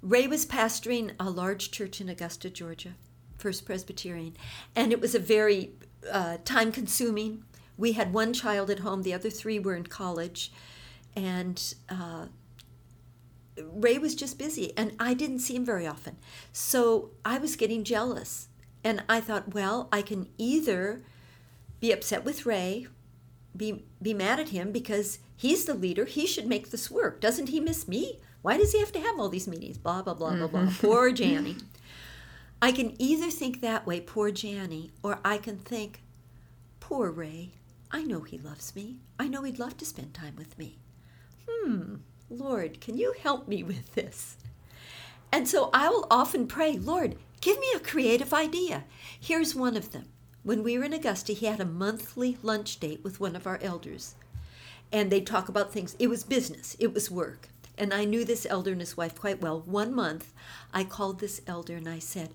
[0.03, 2.95] Ray was pastoring a large church in Augusta, Georgia,
[3.37, 4.37] First Presbyterian,
[4.77, 5.73] and it was a very
[6.11, 7.45] uh, time consuming.
[7.77, 10.53] We had one child at home, the other three were in college,
[11.17, 12.27] and uh,
[13.61, 16.17] Ray was just busy, and I didn't see him very often.
[16.53, 18.49] So I was getting jealous,
[18.85, 21.03] and I thought, well, I can either
[21.81, 22.87] be upset with Ray,
[23.57, 26.05] be be mad at him because he's the leader.
[26.05, 27.21] He should make this work.
[27.21, 28.21] Doesn't he miss me?
[28.43, 29.79] Why does he have to have all these meetings?
[29.79, 30.69] Blah blah blah blah blah.
[30.81, 31.57] Poor Jani.
[32.61, 36.03] I can either think that way, poor Jani, or I can think,
[36.81, 37.53] poor Ray.
[37.91, 38.99] I know he loves me.
[39.19, 40.79] I know he'd love to spend time with me.
[41.49, 41.97] Hmm,
[42.29, 44.37] Lord, can you help me with this?
[45.33, 48.85] And so I will often pray, Lord, give me a creative idea.
[49.21, 50.07] Here's one of them.
[50.43, 53.59] when we were in Augusta, he had a monthly lunch date with one of our
[53.63, 54.15] elders.
[54.91, 55.95] And they'd talk about things.
[55.99, 57.49] It was business, it was work.
[57.79, 59.61] And I knew this elder and his wife quite well.
[59.61, 60.33] One month,
[60.73, 62.31] I called this elder and I said,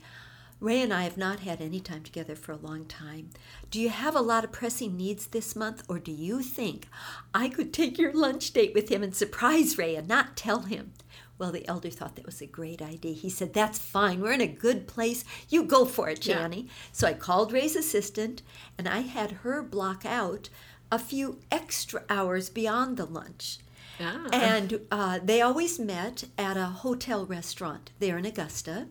[0.64, 3.32] Ray and I have not had any time together for a long time.
[3.70, 6.88] Do you have a lot of pressing needs this month, or do you think
[7.34, 10.94] I could take your lunch date with him and surprise Ray and not tell him?
[11.38, 13.14] Well, the elder thought that was a great idea.
[13.14, 14.22] He said, That's fine.
[14.22, 15.26] We're in a good place.
[15.50, 16.62] You go for it, Johnny.
[16.62, 16.72] Yeah.
[16.94, 18.42] So I called Ray's assistant
[18.78, 20.48] and I had her block out
[20.90, 23.58] a few extra hours beyond the lunch.
[24.00, 24.28] Ah.
[24.32, 28.88] And uh, they always met at a hotel restaurant there in Augusta.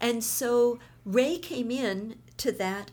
[0.00, 2.90] And so Ray came in to that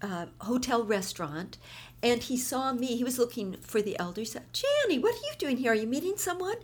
[0.00, 1.58] uh, hotel restaurant
[2.02, 2.96] and he saw me.
[2.96, 4.22] He was looking for the elder.
[4.22, 5.72] He said, Jani, what are you doing here?
[5.72, 6.56] Are you meeting someone?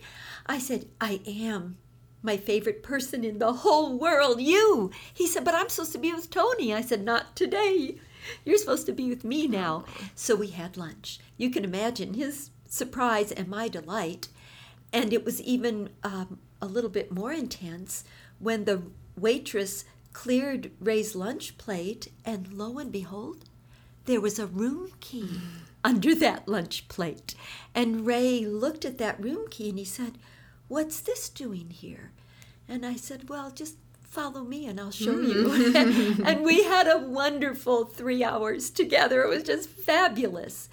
[0.45, 1.77] I said, I am.
[2.21, 4.91] My favorite person in the whole world, you.
[5.13, 6.73] He said, But I'm supposed to be with Tony.
[6.73, 7.95] I said, Not today.
[8.43, 9.85] You're supposed to be with me now.
[10.15, 11.19] So we had lunch.
[11.37, 14.29] You can imagine his surprise and my delight.
[14.93, 18.03] And it was even um, a little bit more intense
[18.39, 18.83] when the
[19.17, 23.45] waitress cleared Ray's lunch plate, and lo and behold,
[24.05, 25.39] there was a room key
[25.83, 27.35] under that lunch plate.
[27.75, 30.17] And Ray looked at that room key and he said,
[30.67, 32.11] What's this doing here?
[32.67, 35.75] And I said, Well, just follow me and I'll show you.
[36.25, 39.23] and we had a wonderful three hours together.
[39.23, 40.69] It was just fabulous.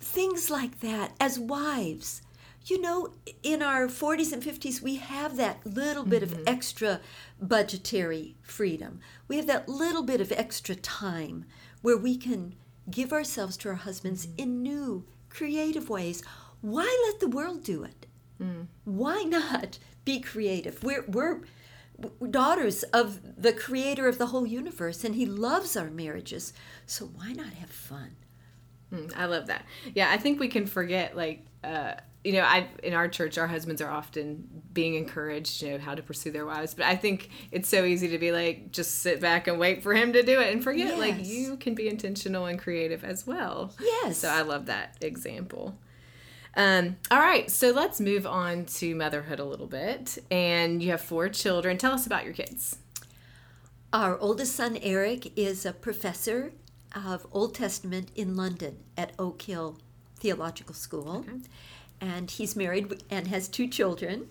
[0.00, 2.22] Things like that as wives
[2.66, 3.08] you know,
[3.42, 6.40] in our 40s and 50s, we have that little bit mm-hmm.
[6.40, 7.00] of extra
[7.40, 9.00] budgetary freedom.
[9.28, 11.46] We have that little bit of extra time
[11.82, 12.54] where we can
[12.90, 14.40] give ourselves to our husbands mm-hmm.
[14.40, 16.22] in new, creative ways.
[16.60, 18.06] Why let the world do it?
[18.40, 18.66] Mm.
[18.84, 20.82] Why not be creative?
[20.82, 21.40] We're, we're
[22.28, 26.52] daughters of the creator of the whole universe, and he loves our marriages.
[26.86, 28.16] So why not have fun?
[28.92, 29.64] Mm, I love that.
[29.94, 33.46] Yeah, I think we can forget, like, uh, you know, I in our church, our
[33.46, 36.74] husbands are often being encouraged, you know, how to pursue their wives.
[36.74, 39.94] But I think it's so easy to be like, just sit back and wait for
[39.94, 40.98] him to do it, and forget yes.
[40.98, 43.72] like you can be intentional and creative as well.
[43.80, 44.18] Yes.
[44.18, 45.78] So I love that example.
[46.56, 50.18] Um, all right, so let's move on to motherhood a little bit.
[50.30, 51.78] And you have four children.
[51.78, 52.78] Tell us about your kids.
[53.92, 56.52] Our oldest son Eric is a professor
[56.94, 59.78] of Old Testament in London at Oak Hill
[60.16, 61.24] Theological School.
[61.28, 61.40] Okay
[62.00, 64.28] and he's married and has two children.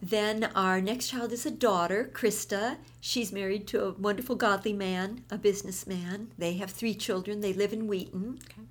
[0.00, 2.76] Then our next child is a daughter, Krista.
[3.00, 6.32] She's married to a wonderful, godly man, a businessman.
[6.38, 7.40] They have three children.
[7.40, 8.40] They live in Wheaton.
[8.44, 8.62] Okay.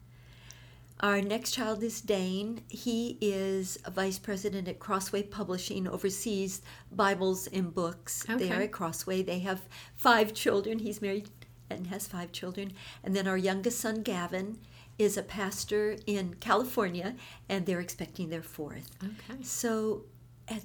[1.00, 2.62] Our next child is Dane.
[2.68, 8.48] He is a vice president at Crossway Publishing, oversees Bibles and books okay.
[8.50, 9.24] there at Crossway.
[9.24, 9.62] They have
[9.96, 10.80] five children.
[10.80, 11.30] He's married
[11.78, 12.74] and has five children.
[13.04, 14.58] And then our youngest son, Gavin,
[14.98, 17.16] is a pastor in California,
[17.50, 18.96] and they're expecting their fourth.
[19.04, 19.42] Okay.
[19.42, 20.04] So
[20.48, 20.64] at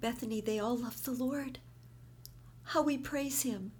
[0.00, 1.58] Bethany, they all love the Lord.
[2.64, 3.72] How we praise Him.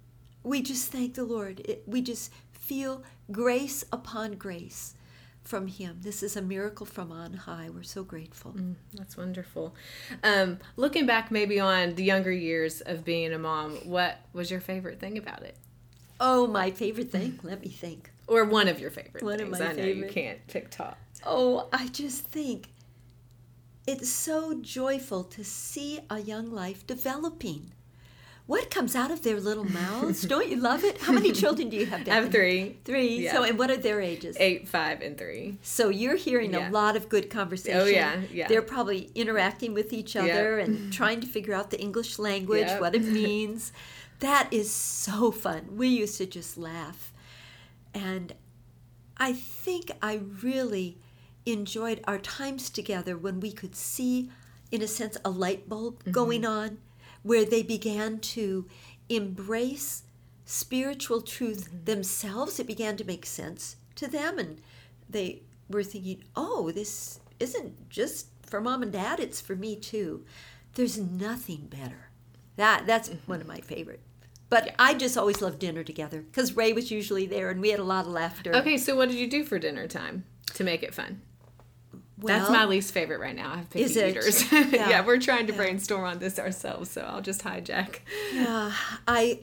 [0.43, 1.59] We just thank the Lord.
[1.61, 4.95] It, we just feel grace upon grace
[5.43, 5.97] from Him.
[6.01, 7.69] This is a miracle from on high.
[7.73, 8.51] We're so grateful.
[8.51, 9.75] Mm, that's wonderful.
[10.23, 14.61] Um, looking back, maybe on the younger years of being a mom, what was your
[14.61, 15.57] favorite thing about it?
[16.19, 17.39] Oh, my favorite thing?
[17.43, 19.59] Let me think or one of your favorite one things.
[19.59, 20.97] Of my I know you can't pick top.
[21.25, 22.69] Oh, I just think
[23.87, 27.73] it's so joyful to see a young life developing.
[28.45, 30.23] What comes out of their little mouths?
[30.23, 30.97] Don't you love it?
[30.99, 32.07] How many children do you have?
[32.07, 32.77] I have three.
[32.83, 33.19] Three.
[33.19, 33.33] Yeah.
[33.33, 34.35] So, and what are their ages?
[34.39, 35.59] Eight, five, and three.
[35.61, 36.67] So you're hearing yeah.
[36.67, 37.79] a lot of good conversation.
[37.79, 38.47] Oh yeah, yeah.
[38.47, 40.67] They're probably interacting with each other yep.
[40.67, 42.81] and trying to figure out the English language, yep.
[42.81, 43.71] what it means.
[44.19, 45.77] that is so fun.
[45.77, 47.13] We used to just laugh
[47.93, 48.33] and
[49.17, 50.97] I think I really
[51.45, 54.31] enjoyed our times together when we could see,
[54.71, 56.11] in a sense, a light bulb mm-hmm.
[56.11, 56.77] going on,
[57.21, 58.65] where they began to
[59.09, 60.03] embrace
[60.45, 61.83] spiritual truth mm-hmm.
[61.85, 62.59] themselves.
[62.59, 64.61] It began to make sense to them, and
[65.09, 70.25] they were thinking, oh, this isn't just for mom and dad, it's for me too.
[70.75, 72.09] There's nothing better.
[72.55, 73.31] That that's mm-hmm.
[73.31, 74.01] one of my favorite
[74.49, 74.75] but yeah.
[74.79, 77.83] I just always loved dinner together because Ray was usually there and we had a
[77.83, 78.55] lot of laughter.
[78.55, 80.25] Okay, so what did you do for dinner time
[80.55, 81.21] to make it fun?
[82.19, 83.53] Well, That's my least favorite right now.
[83.53, 84.09] I have picky is it?
[84.09, 84.51] eaters.
[84.51, 84.89] Yeah.
[84.89, 85.05] yeah.
[85.05, 85.57] we're trying to yeah.
[85.57, 87.99] brainstorm on this ourselves, so I'll just hijack.
[88.33, 88.73] Yeah,
[89.07, 89.39] I,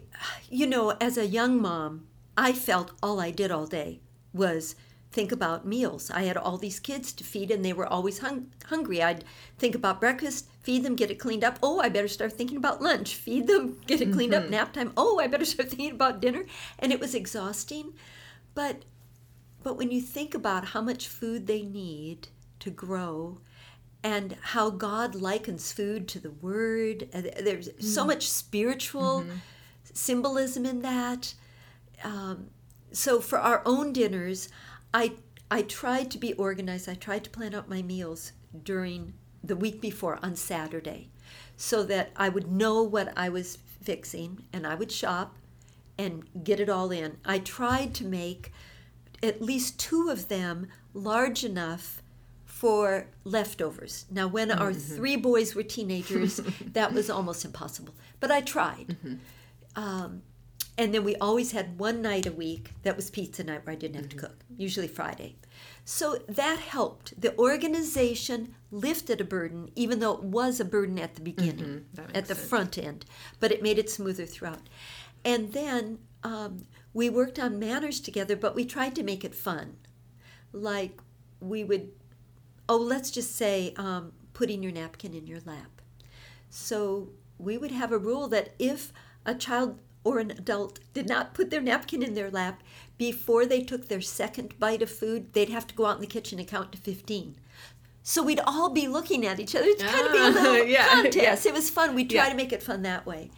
[0.50, 4.00] you know, as a young mom, I felt all I did all day
[4.34, 4.76] was
[5.16, 6.10] think about meals.
[6.10, 9.02] I had all these kids to feed, and they were always hung- hungry.
[9.02, 9.24] I'd
[9.56, 11.58] think about breakfast, feed them, get it cleaned up.
[11.62, 13.14] Oh, I better start thinking about lunch.
[13.14, 14.44] Feed them, get it cleaned mm-hmm.
[14.44, 14.50] up.
[14.50, 14.92] Nap time.
[14.94, 16.44] Oh, I better start thinking about dinner.
[16.78, 17.94] And it was exhausting.
[18.54, 18.84] But
[19.62, 22.28] but when you think about how much food they need
[22.60, 23.40] to grow
[24.04, 29.24] and how God likens food to the word, uh, there's so much spiritual
[29.92, 31.34] symbolism in that.
[32.04, 32.50] Um,
[32.92, 34.48] so for our own dinners,
[34.92, 35.12] I
[35.50, 36.88] I tried to be organized.
[36.88, 38.32] I tried to plan out my meals
[38.64, 41.10] during the week before on Saturday
[41.56, 45.36] so that I would know what I was fixing and I would shop
[45.98, 47.18] and get it all in.
[47.24, 48.52] I tried to make
[49.22, 52.02] at least two of them large enough
[52.44, 54.06] for leftovers.
[54.10, 56.40] Now, when our three boys were teenagers,
[56.72, 58.96] that was almost impossible, but I tried.
[59.74, 60.22] Um,
[60.78, 63.76] and then we always had one night a week that was pizza night where I
[63.76, 65.36] didn't have to cook, usually Friday.
[65.84, 67.18] So that helped.
[67.20, 72.12] The organization lifted a burden, even though it was a burden at the beginning, makes
[72.14, 72.48] at the sense.
[72.48, 73.06] front end,
[73.40, 74.68] but it made it smoother throughout.
[75.24, 79.76] And then um, we worked on manners together, but we tried to make it fun.
[80.52, 81.00] Like
[81.40, 81.90] we would,
[82.68, 85.80] oh, let's just say um, putting your napkin in your lap.
[86.50, 87.08] So
[87.38, 88.92] we would have a rule that if
[89.24, 92.62] a child or an adult did not put their napkin in their lap
[92.96, 96.06] before they took their second bite of food, they'd have to go out in the
[96.06, 97.34] kitchen and count to 15.
[98.04, 99.66] So we'd all be looking at each other.
[99.66, 101.44] It's kind of a Ah, little yeah, contest.
[101.44, 101.50] yeah.
[101.50, 101.94] It was fun.
[101.96, 102.30] We try Yeah.
[102.30, 103.30] to make it fun that way.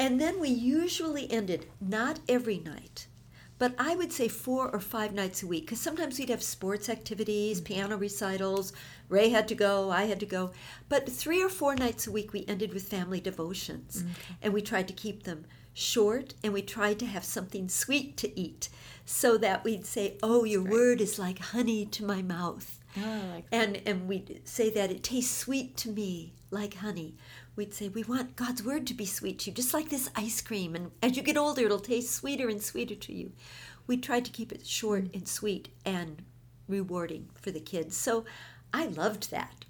[0.00, 3.06] And then we usually ended, not every night,
[3.58, 6.88] but I would say four or five nights a week, because sometimes we'd have sports
[6.88, 8.72] activities, piano recitals.
[9.08, 10.50] Ray had to go, I had to go.
[10.88, 14.02] But three or four nights a week, we ended with family devotions.
[14.42, 15.44] And we tried to keep them
[15.80, 18.68] short, and we tried to have something sweet to eat
[19.04, 22.78] so that we'd say, Oh, your word is like honey to my mouth.
[22.96, 27.14] Oh, like And and we'd say that it tastes sweet to me like honey.
[27.56, 30.40] We'd say we want God's word to be sweet to you, just like this ice
[30.40, 30.74] cream.
[30.74, 33.32] And as you get older, it'll taste sweeter and sweeter to you.
[33.86, 36.22] We tried to keep it short and sweet and
[36.68, 37.96] rewarding for the kids.
[37.96, 38.24] So
[38.72, 39.64] I loved that.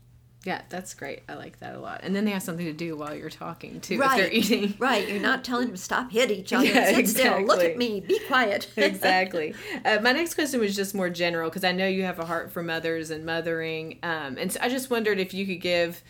[0.44, 1.22] Yeah, that's great.
[1.28, 2.00] I like that a lot.
[2.02, 4.00] And then they have something to do while you're talking too.
[4.02, 4.74] If they're eating.
[4.78, 5.06] right.
[5.06, 8.00] You're not telling them to stop, hit each other, Yeah, sit still, look at me,
[8.00, 8.70] be quiet.
[8.76, 9.54] exactly.
[9.84, 12.52] Uh, my next question was just more general because I know you have a heart
[12.52, 16.02] for mothers and mothering, um, and so I just wondered if you could give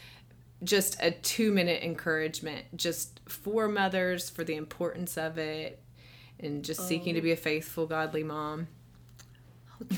[0.63, 5.83] just a two minute encouragement just for mothers for the importance of it
[6.39, 8.69] and just seeking to be a faithful, godly mom.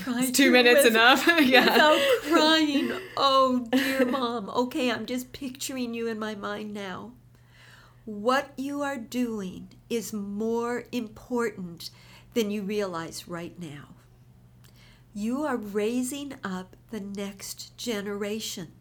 [0.03, 1.27] Try two minutes enough?
[1.41, 1.63] yeah.
[1.63, 2.91] without crying.
[3.17, 4.49] Oh, dear mom.
[4.49, 7.11] Okay, I'm just picturing you in my mind now.
[8.05, 11.89] What you are doing is more important
[12.33, 13.89] than you realize right now.
[15.13, 18.71] You are raising up the next generation.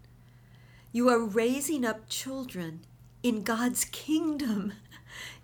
[0.92, 2.80] You are raising up children
[3.22, 4.72] in God's kingdom.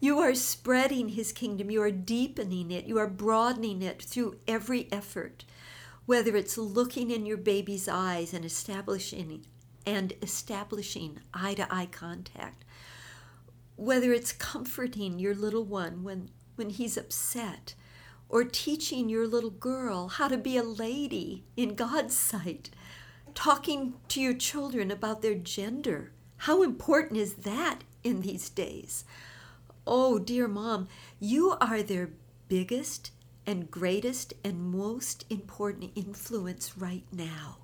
[0.01, 1.71] You are spreading His kingdom.
[1.71, 2.87] You are deepening it.
[2.87, 5.45] You are broadening it through every effort,
[6.07, 9.45] whether it's looking in your baby's eyes and establishing
[9.87, 12.65] and establishing eye to eye contact,
[13.77, 17.75] whether it's comforting your little one when, when he's upset,
[18.29, 22.69] or teaching your little girl how to be a lady in God's sight,
[23.35, 26.13] talking to your children about their gender.
[26.39, 29.05] How important is that in these days?
[29.91, 30.87] Oh, dear mom,
[31.19, 32.11] you are their
[32.47, 33.11] biggest
[33.47, 37.57] and greatest and most important influence right now.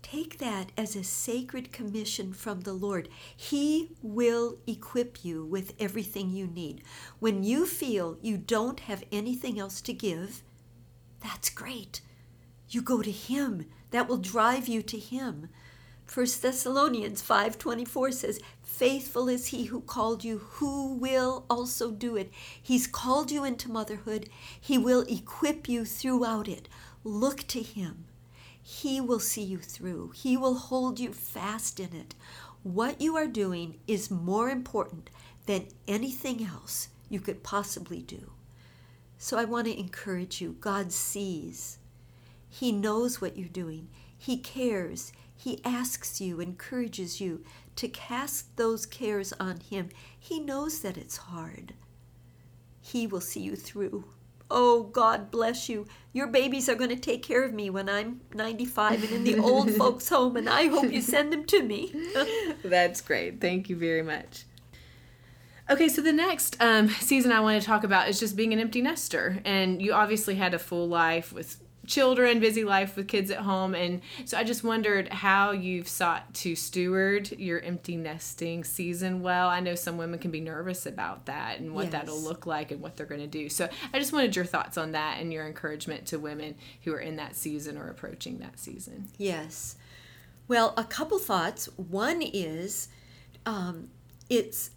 [0.00, 3.08] Take that as a sacred commission from the Lord.
[3.36, 6.84] He will equip you with everything you need.
[7.18, 10.44] When you feel you don't have anything else to give,
[11.20, 12.00] that's great.
[12.68, 13.66] You go to him.
[13.90, 15.48] That will drive you to him.
[16.12, 18.40] 1 Thessalonians 5:24 says,
[18.76, 22.30] "Faithful is he who called you, who will also do it.
[22.62, 24.28] He's called you into motherhood.
[24.60, 26.68] He will equip you throughout it.
[27.02, 28.04] Look to him.
[28.62, 30.10] He will see you through.
[30.10, 32.14] He will hold you fast in it.
[32.62, 35.08] What you are doing is more important
[35.46, 38.32] than anything else you could possibly do.
[39.16, 40.56] So I want to encourage you.
[40.60, 41.78] God sees.
[42.50, 43.88] He knows what you're doing.
[44.18, 45.12] He cares.
[45.36, 47.44] He asks you, encourages you
[47.76, 49.90] to cast those cares on Him.
[50.18, 51.74] He knows that it's hard.
[52.80, 54.04] He will see you through.
[54.50, 55.86] Oh, God bless you.
[56.12, 59.38] Your babies are going to take care of me when I'm 95 and in the
[59.38, 61.92] old folks' home, and I hope you send them to me.
[62.64, 63.40] That's great.
[63.40, 64.44] Thank you very much.
[65.68, 68.60] Okay, so the next um, season I want to talk about is just being an
[68.60, 69.40] empty nester.
[69.44, 73.74] And you obviously had a full life with children, busy life with kids at home.
[73.74, 79.48] And so I just wondered how you've sought to steward your empty nesting season well.
[79.48, 81.92] I know some women can be nervous about that and what Yes.
[81.92, 83.48] that'll look like and what they're going to do.
[83.48, 87.00] So I just wanted your thoughts on that and your encouragement to women who are
[87.00, 89.08] in that season or approaching that season.
[89.18, 89.76] Yes.
[90.48, 91.66] Well, a couple thoughts.
[91.76, 92.88] One is,
[93.44, 93.88] um,
[94.28, 94.70] it's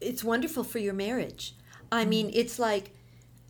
[0.00, 1.54] it's wonderful for your marriage.
[1.92, 2.90] I mean, it's like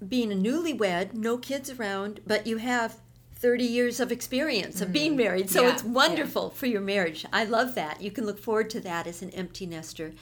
[0.06, 3.00] being a newlywed, no kids around, but you have
[3.36, 5.24] 30 years of experience of being mm-hmm.
[5.24, 5.50] married.
[5.50, 7.26] So Yeah, it's wonderful for your marriage.
[7.32, 8.00] I love that.
[8.00, 10.12] You can look forward to that as an empty nester.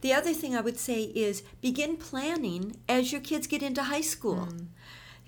[0.00, 4.00] The other thing I would say is begin planning as your kids get into high
[4.00, 4.48] school.
[4.50, 4.66] Mm.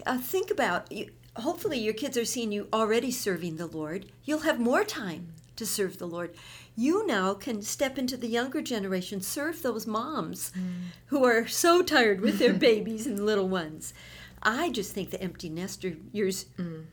[0.06, 4.06] Uh, think about you, hopefully your kids are seeing you already serving the Lord.
[4.24, 6.34] You'll have more time to serve the Lord.
[6.74, 10.86] You now can step into the younger generation, serve those moms mm.
[11.06, 13.92] who are so tired with their babies and little ones.
[14.42, 16.84] I just think the empty nester years mm.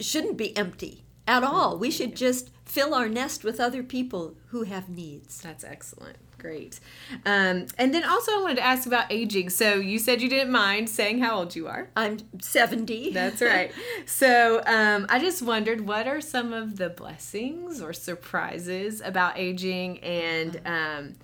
[0.00, 1.78] Shouldn't be empty at all.
[1.78, 5.40] We should just fill our nest with other people who have needs.
[5.40, 6.18] That's excellent.
[6.38, 6.78] Great.
[7.26, 9.50] Um, and then also, I wanted to ask about aging.
[9.50, 11.90] So, you said you didn't mind saying how old you are.
[11.96, 13.12] I'm 70.
[13.12, 13.72] That's right.
[14.06, 19.98] So, um, I just wondered what are some of the blessings or surprises about aging?
[19.98, 21.14] And um,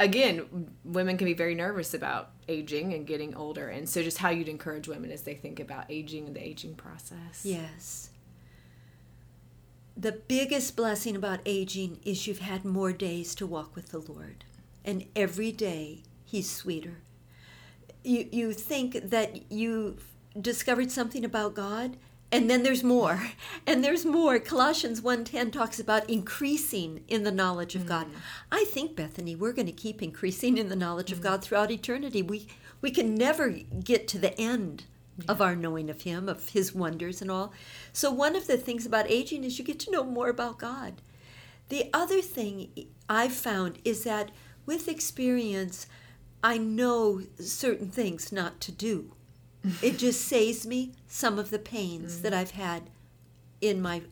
[0.00, 3.68] again, women can be very nervous about aging and getting older.
[3.68, 6.74] And so, just how you'd encourage women as they think about aging and the aging
[6.74, 7.42] process.
[7.44, 8.10] Yes.
[9.96, 14.44] The biggest blessing about aging is you've had more days to walk with the Lord.
[14.84, 16.02] And every day
[16.34, 16.96] He's sweeter.
[18.02, 20.04] You, you think that you've
[20.40, 21.96] discovered something about God,
[22.30, 23.20] and then there's more.
[23.66, 24.38] And there's more.
[24.38, 27.88] Colossians 1.10 talks about increasing in the knowledge of mm.
[27.88, 28.08] God.
[28.52, 31.22] I think, Bethany, we're going to keep increasing in the knowledge of mm.
[31.22, 32.20] God throughout eternity.
[32.20, 32.48] We,
[32.82, 34.84] we can never get to the end
[35.26, 37.54] of our knowing of Him, of His wonders and all.
[37.92, 41.00] So, one of the things about aging is you get to know more about God.
[41.70, 42.68] The other thing
[43.08, 44.30] I've found is that
[44.66, 45.86] with experience,
[46.42, 49.12] I know certain things not to do.
[49.82, 52.90] It just saves me some of the pains that I've had
[53.60, 54.02] in my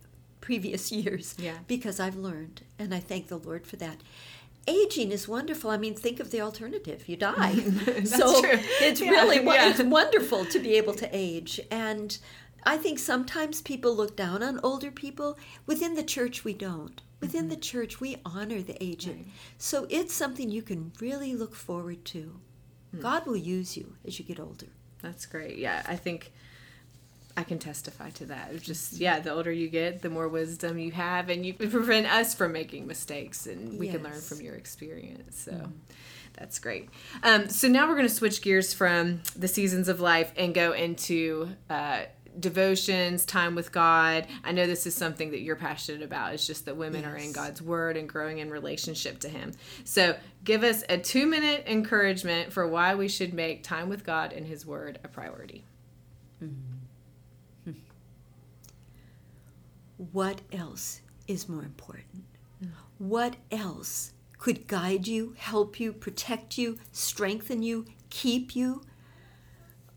[0.40, 1.58] previous years Yeah.
[1.66, 3.98] because I've learned, and I thank the Lord for that.
[4.66, 5.70] Aging is wonderful.
[5.70, 7.08] I mean, think of the alternative.
[7.08, 7.52] You die.
[7.56, 8.58] That's so true.
[8.80, 9.68] it's Yeah, really yeah.
[9.70, 11.60] it's wonderful to be able to age.
[11.70, 12.16] And
[12.64, 15.36] I think sometimes people look down on older people.
[15.66, 17.02] Within the church, we don't.
[17.20, 19.08] Within the church, we honor the aged.
[19.08, 19.18] Mm-hmm.
[19.22, 19.28] Right.
[19.58, 22.38] So it's something you can really look forward to.
[22.92, 23.00] Hmm.
[23.00, 24.66] God will use you as you get older.
[25.02, 25.58] That's great.
[25.58, 26.32] Yeah, I think
[27.36, 28.50] I can testify to that.
[28.52, 32.06] It's just yeah, the older you get, the more wisdom you have, and you prevent
[32.06, 35.40] us from making mistakes, and we can learn from your experience.
[35.40, 35.68] So.
[36.34, 36.88] That's great.
[37.22, 40.72] Um, so now we're going to switch gears from the seasons of life and go
[40.72, 42.04] into uh,
[42.38, 44.26] devotions, time with God.
[44.44, 46.34] I know this is something that you're passionate about.
[46.34, 49.52] It's just that women are in God's Word and growing in relationship to Him.
[49.84, 54.32] So give us a two minute encouragement for why we should make time with God
[54.32, 55.64] and His Word a priority.
[56.42, 57.70] Mm-hmm.
[57.70, 57.78] Hmm.
[60.12, 62.24] What else is more important?
[63.02, 68.82] What else could guide you, help you, protect you, strengthen you, keep you?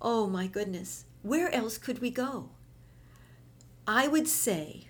[0.01, 2.49] Oh my goodness, where else could we go?
[3.87, 4.89] I would say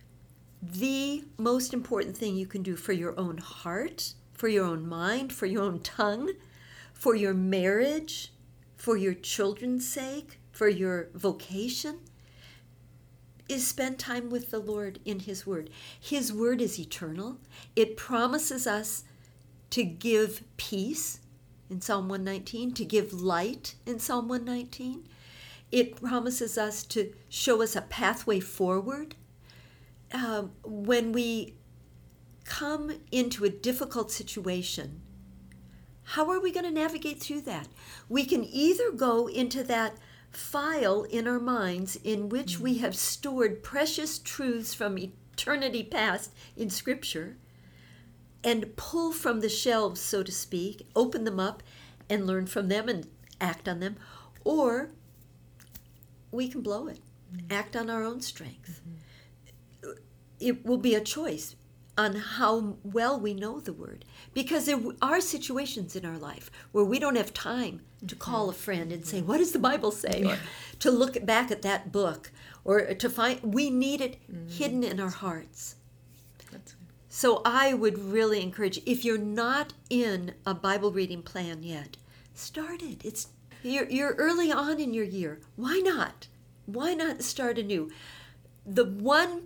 [0.62, 5.32] the most important thing you can do for your own heart, for your own mind,
[5.32, 6.34] for your own tongue,
[6.94, 8.34] for your marriage,
[8.76, 12.00] for your children's sake, for your vocation,
[13.48, 15.70] is spend time with the Lord in His Word.
[15.98, 17.38] His Word is eternal.
[17.78, 19.06] It promises us
[19.70, 21.22] to give peace
[21.70, 25.08] in Psalm 119, to give light in Psalm 119.
[25.72, 29.16] It promises us to show us a pathway forward.
[30.14, 31.56] Um, when we
[32.46, 35.02] come into a difficult situation,
[36.10, 37.68] how are we going to navigate through that?
[38.08, 39.98] We can either go into that
[40.30, 46.70] file in our minds in which we have stored precious truths from eternity past in
[46.70, 47.38] Scripture
[48.44, 51.64] and pull from the shelves, so to speak, open them up
[52.08, 53.08] and learn from them and
[53.42, 53.96] act on them,
[54.44, 54.92] or
[56.36, 57.00] we can blow it,
[57.34, 57.52] mm-hmm.
[57.52, 58.82] act on our own strength.
[58.82, 59.92] Mm-hmm.
[60.40, 61.56] It will be a choice
[61.98, 66.84] on how well we know the word because there are situations in our life where
[66.84, 68.18] we don't have time to mm-hmm.
[68.18, 70.24] call a friend and say what does the bible say?
[70.26, 70.38] or
[70.80, 72.32] to look back at that book
[72.66, 74.18] or to find we need it
[74.50, 75.76] hidden in our hearts.
[77.16, 81.96] So I would really encourage if you're not in a Bible reading plan yet,
[82.34, 83.06] start it.
[83.06, 83.28] It's
[83.70, 85.40] you're, you're early on in your year.
[85.56, 86.28] Why not?
[86.66, 87.92] Why not start anew?
[88.66, 89.44] the one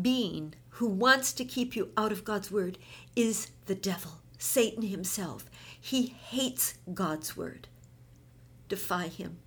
[0.00, 2.78] being who wants to keep you out of God's word
[3.16, 5.46] is the devil, Satan himself.
[5.80, 7.68] He hates God's word.
[8.68, 9.38] Defy him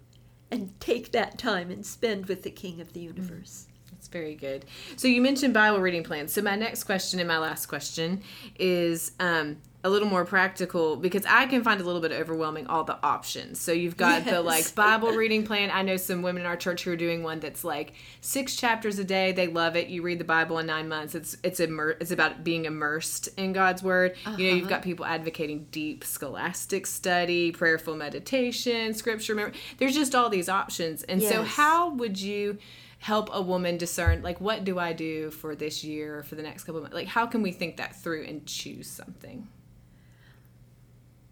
[0.52, 3.68] and take that time and spend with the King of the universe.
[3.92, 4.66] That's very good.
[4.98, 6.34] So you mentioned Bible reading plans.
[6.34, 8.22] So my next question and my last question
[8.60, 12.86] is um, a little more practical because I can find a little bit overwhelming all
[12.86, 13.60] the options.
[13.60, 14.34] So you've got yes.
[14.34, 15.72] the like Bible reading plan.
[15.74, 18.98] I know some women in our church who are doing one that's like six chapters
[18.98, 19.34] a day.
[19.34, 19.88] They love it.
[19.88, 21.16] You read the Bible in nine months.
[21.16, 24.16] It's it's immer- it's about being immersed in God's word.
[24.26, 24.38] Uh-huh.
[24.38, 24.84] You know, you've got uh-huh.
[24.84, 29.54] people advocating deep scholastic study, prayerful meditation, scripture memory.
[29.80, 31.04] There's just all these options.
[31.04, 31.30] And yes.
[31.30, 32.58] so how would you
[33.00, 36.42] help a woman discern like what do I do for this year or for the
[36.42, 36.96] next couple of months?
[36.96, 39.50] Like how can we think that through and choose something?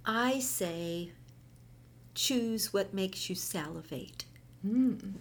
[0.06, 1.12] I say
[2.14, 4.26] choose what makes you salivate.
[4.66, 5.14] Mm.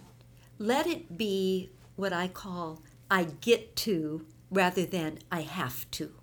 [0.57, 6.13] Let it be what I call I get to rather than I have to.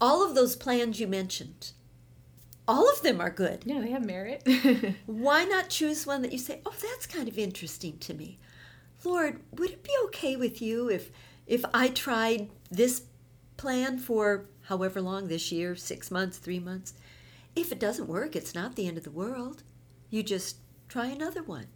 [0.00, 1.72] All of those plans you mentioned,
[2.66, 3.62] all of them are good.
[3.64, 4.46] Yeah, they have merit.
[5.06, 8.38] Why not choose one that you say, "Oh, that's kind of interesting to me."
[9.04, 11.10] Lord, would it be okay with you if
[11.46, 13.02] if I tried this
[13.56, 16.94] plan for however long this year, six months, three months.
[17.54, 19.62] If it doesn't work, it's not the end of the world.
[20.10, 20.56] You just
[20.88, 21.66] try another one.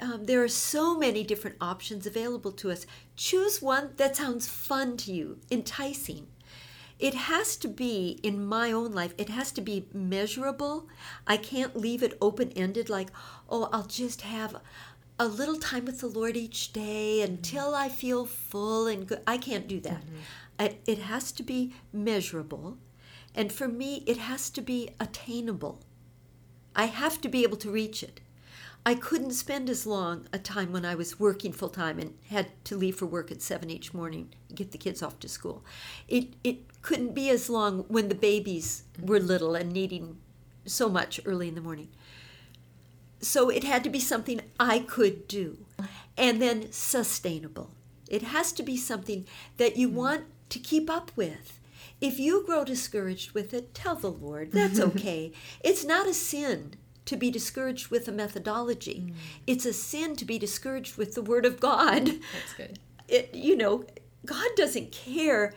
[0.00, 2.86] Um, there are so many different options available to us.
[3.16, 6.28] Choose one that sounds fun to you, enticing.
[6.98, 10.88] It has to be, in my own life, it has to be measurable.
[11.26, 13.08] I can't leave it open ended like,
[13.48, 14.56] oh, I'll just have
[15.18, 19.20] a little time with the Lord each day until I feel full and good.
[19.26, 20.00] I can't do that.
[20.00, 20.16] Mm-hmm.
[20.58, 22.78] It, has to be measurable.
[23.34, 25.80] And for me, it has to be attainable.
[26.74, 28.20] I have to be able to reach it.
[28.84, 32.46] I couldn't spend as long a time when I was working full time and had
[32.64, 35.64] to leave for work at seven each morning, get the kids off to school.
[36.06, 40.16] It it couldn't be as long when the babies were little and needing
[40.64, 41.88] so much early in the morning.
[43.20, 45.58] So it had to be something I could do,
[46.16, 47.72] and then sustainable.
[48.08, 51.60] It has to be something that you want to keep up with.
[52.00, 54.52] If you grow discouraged with it, tell the Lord.
[54.52, 55.32] That's okay.
[55.62, 56.74] it's not a sin
[57.08, 59.06] to be discouraged with a methodology.
[59.06, 59.14] Mm.
[59.46, 62.06] It's a sin to be discouraged with the Word of God.
[62.06, 62.78] That's good.
[63.08, 63.84] It, you know,
[64.26, 65.54] God doesn't care.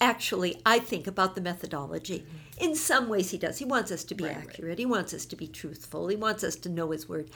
[0.00, 2.20] Actually, I think about the methodology.
[2.20, 2.64] Mm-hmm.
[2.64, 3.58] In some ways, He does.
[3.58, 4.70] He wants us to be right, accurate.
[4.70, 4.78] Right.
[4.78, 6.08] He wants us to be truthful.
[6.08, 7.30] He wants us to know His Word.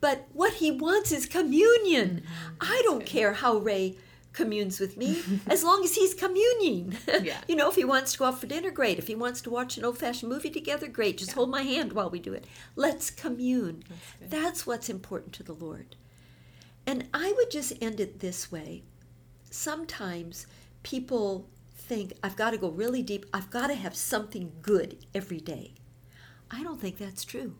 [0.00, 2.22] But what He wants is communion.
[2.22, 2.54] Mm-hmm.
[2.60, 3.08] I don't good.
[3.08, 3.96] care how Ray
[4.32, 6.96] communes with me as long as he's communing.
[7.22, 7.38] Yeah.
[7.48, 8.98] you know, if he wants to go out for dinner, great.
[8.98, 11.18] If he wants to watch an old fashioned movie together, great.
[11.18, 11.36] Just yeah.
[11.36, 12.44] hold my hand while we do it.
[12.76, 13.82] Let's commune.
[14.20, 15.96] That's, That's what's important to the Lord.
[16.86, 18.82] And I would just end it this way.
[19.50, 20.46] Sometimes
[20.82, 25.40] people think, I've got to go really deep, I've got to have something good every
[25.40, 25.74] day.
[26.50, 27.56] I don't think that's true.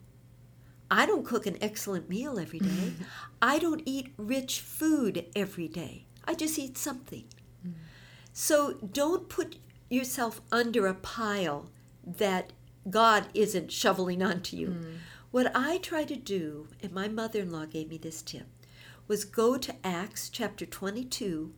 [0.91, 2.95] I don't cook an excellent meal every day.
[3.43, 6.07] I don't eat rich food every day.
[6.29, 7.24] I just eat something.
[7.66, 7.72] Mm.
[8.35, 9.57] So don't put
[9.89, 11.70] yourself under a pile
[12.07, 12.53] that
[12.89, 14.68] God isn't shoveling onto you.
[14.68, 14.97] Mm.
[15.31, 18.47] What I try to do, and my mother in law gave me this tip,
[19.07, 21.55] was go to Acts chapter 22,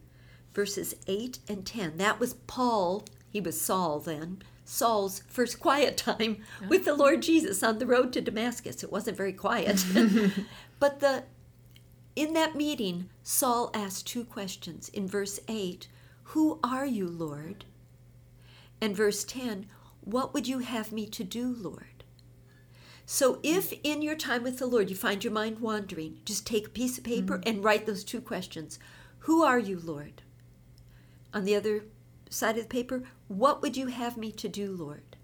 [0.54, 1.96] verses 8 and 10.
[1.96, 7.64] That was Paul, he was Saul then, Saul's first quiet time with the Lord Jesus
[7.64, 8.84] on the road to Damascus.
[8.84, 9.84] It wasn't very quiet.
[10.78, 11.24] but the
[12.16, 14.88] in that meeting, Saul asked two questions.
[14.88, 15.88] In verse 8,
[16.24, 17.64] Who are you, Lord?
[18.80, 19.66] And verse 10,
[20.00, 22.04] What would you have me to do, Lord?
[23.06, 26.68] So if in your time with the Lord you find your mind wandering, just take
[26.68, 27.48] a piece of paper mm-hmm.
[27.48, 28.78] and write those two questions
[29.20, 30.22] Who are you, Lord?
[31.32, 31.84] On the other
[32.28, 35.16] side of the paper, What would you have me to do, Lord?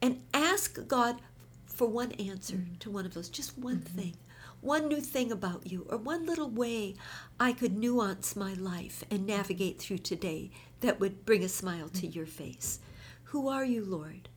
[0.00, 1.20] And ask God
[1.66, 2.74] for one answer mm-hmm.
[2.78, 3.98] to one of those, just one mm-hmm.
[3.98, 4.14] thing
[4.60, 6.94] one new thing about you, or one little way
[7.38, 10.50] I could nuance my life and navigate through today
[10.80, 12.80] that would bring a smile to your face.
[13.24, 14.28] Who are you, Lord?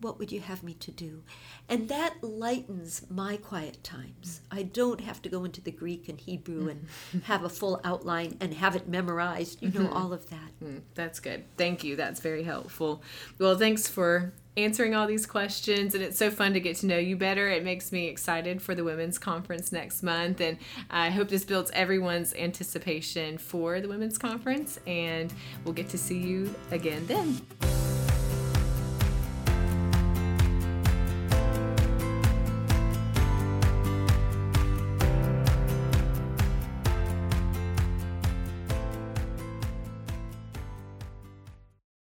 [0.00, 1.24] What would you have me to do?
[1.68, 4.42] And that lightens my quiet times.
[4.50, 6.86] I don't have to go into the Greek and Hebrew and
[7.24, 9.92] have a full outline and have it memorized, you know, mm-hmm.
[9.92, 10.52] all of that.
[10.62, 11.44] Mm, that's good.
[11.56, 11.96] Thank you.
[11.96, 13.02] That's very helpful.
[13.38, 16.98] Well, thanks for answering all these questions and it's so fun to get to know
[16.98, 17.48] you better.
[17.48, 20.58] It makes me excited for the women's conference next month and
[20.90, 25.32] I hope this builds everyone's anticipation for the women's conference and
[25.64, 27.77] we'll get to see you again then.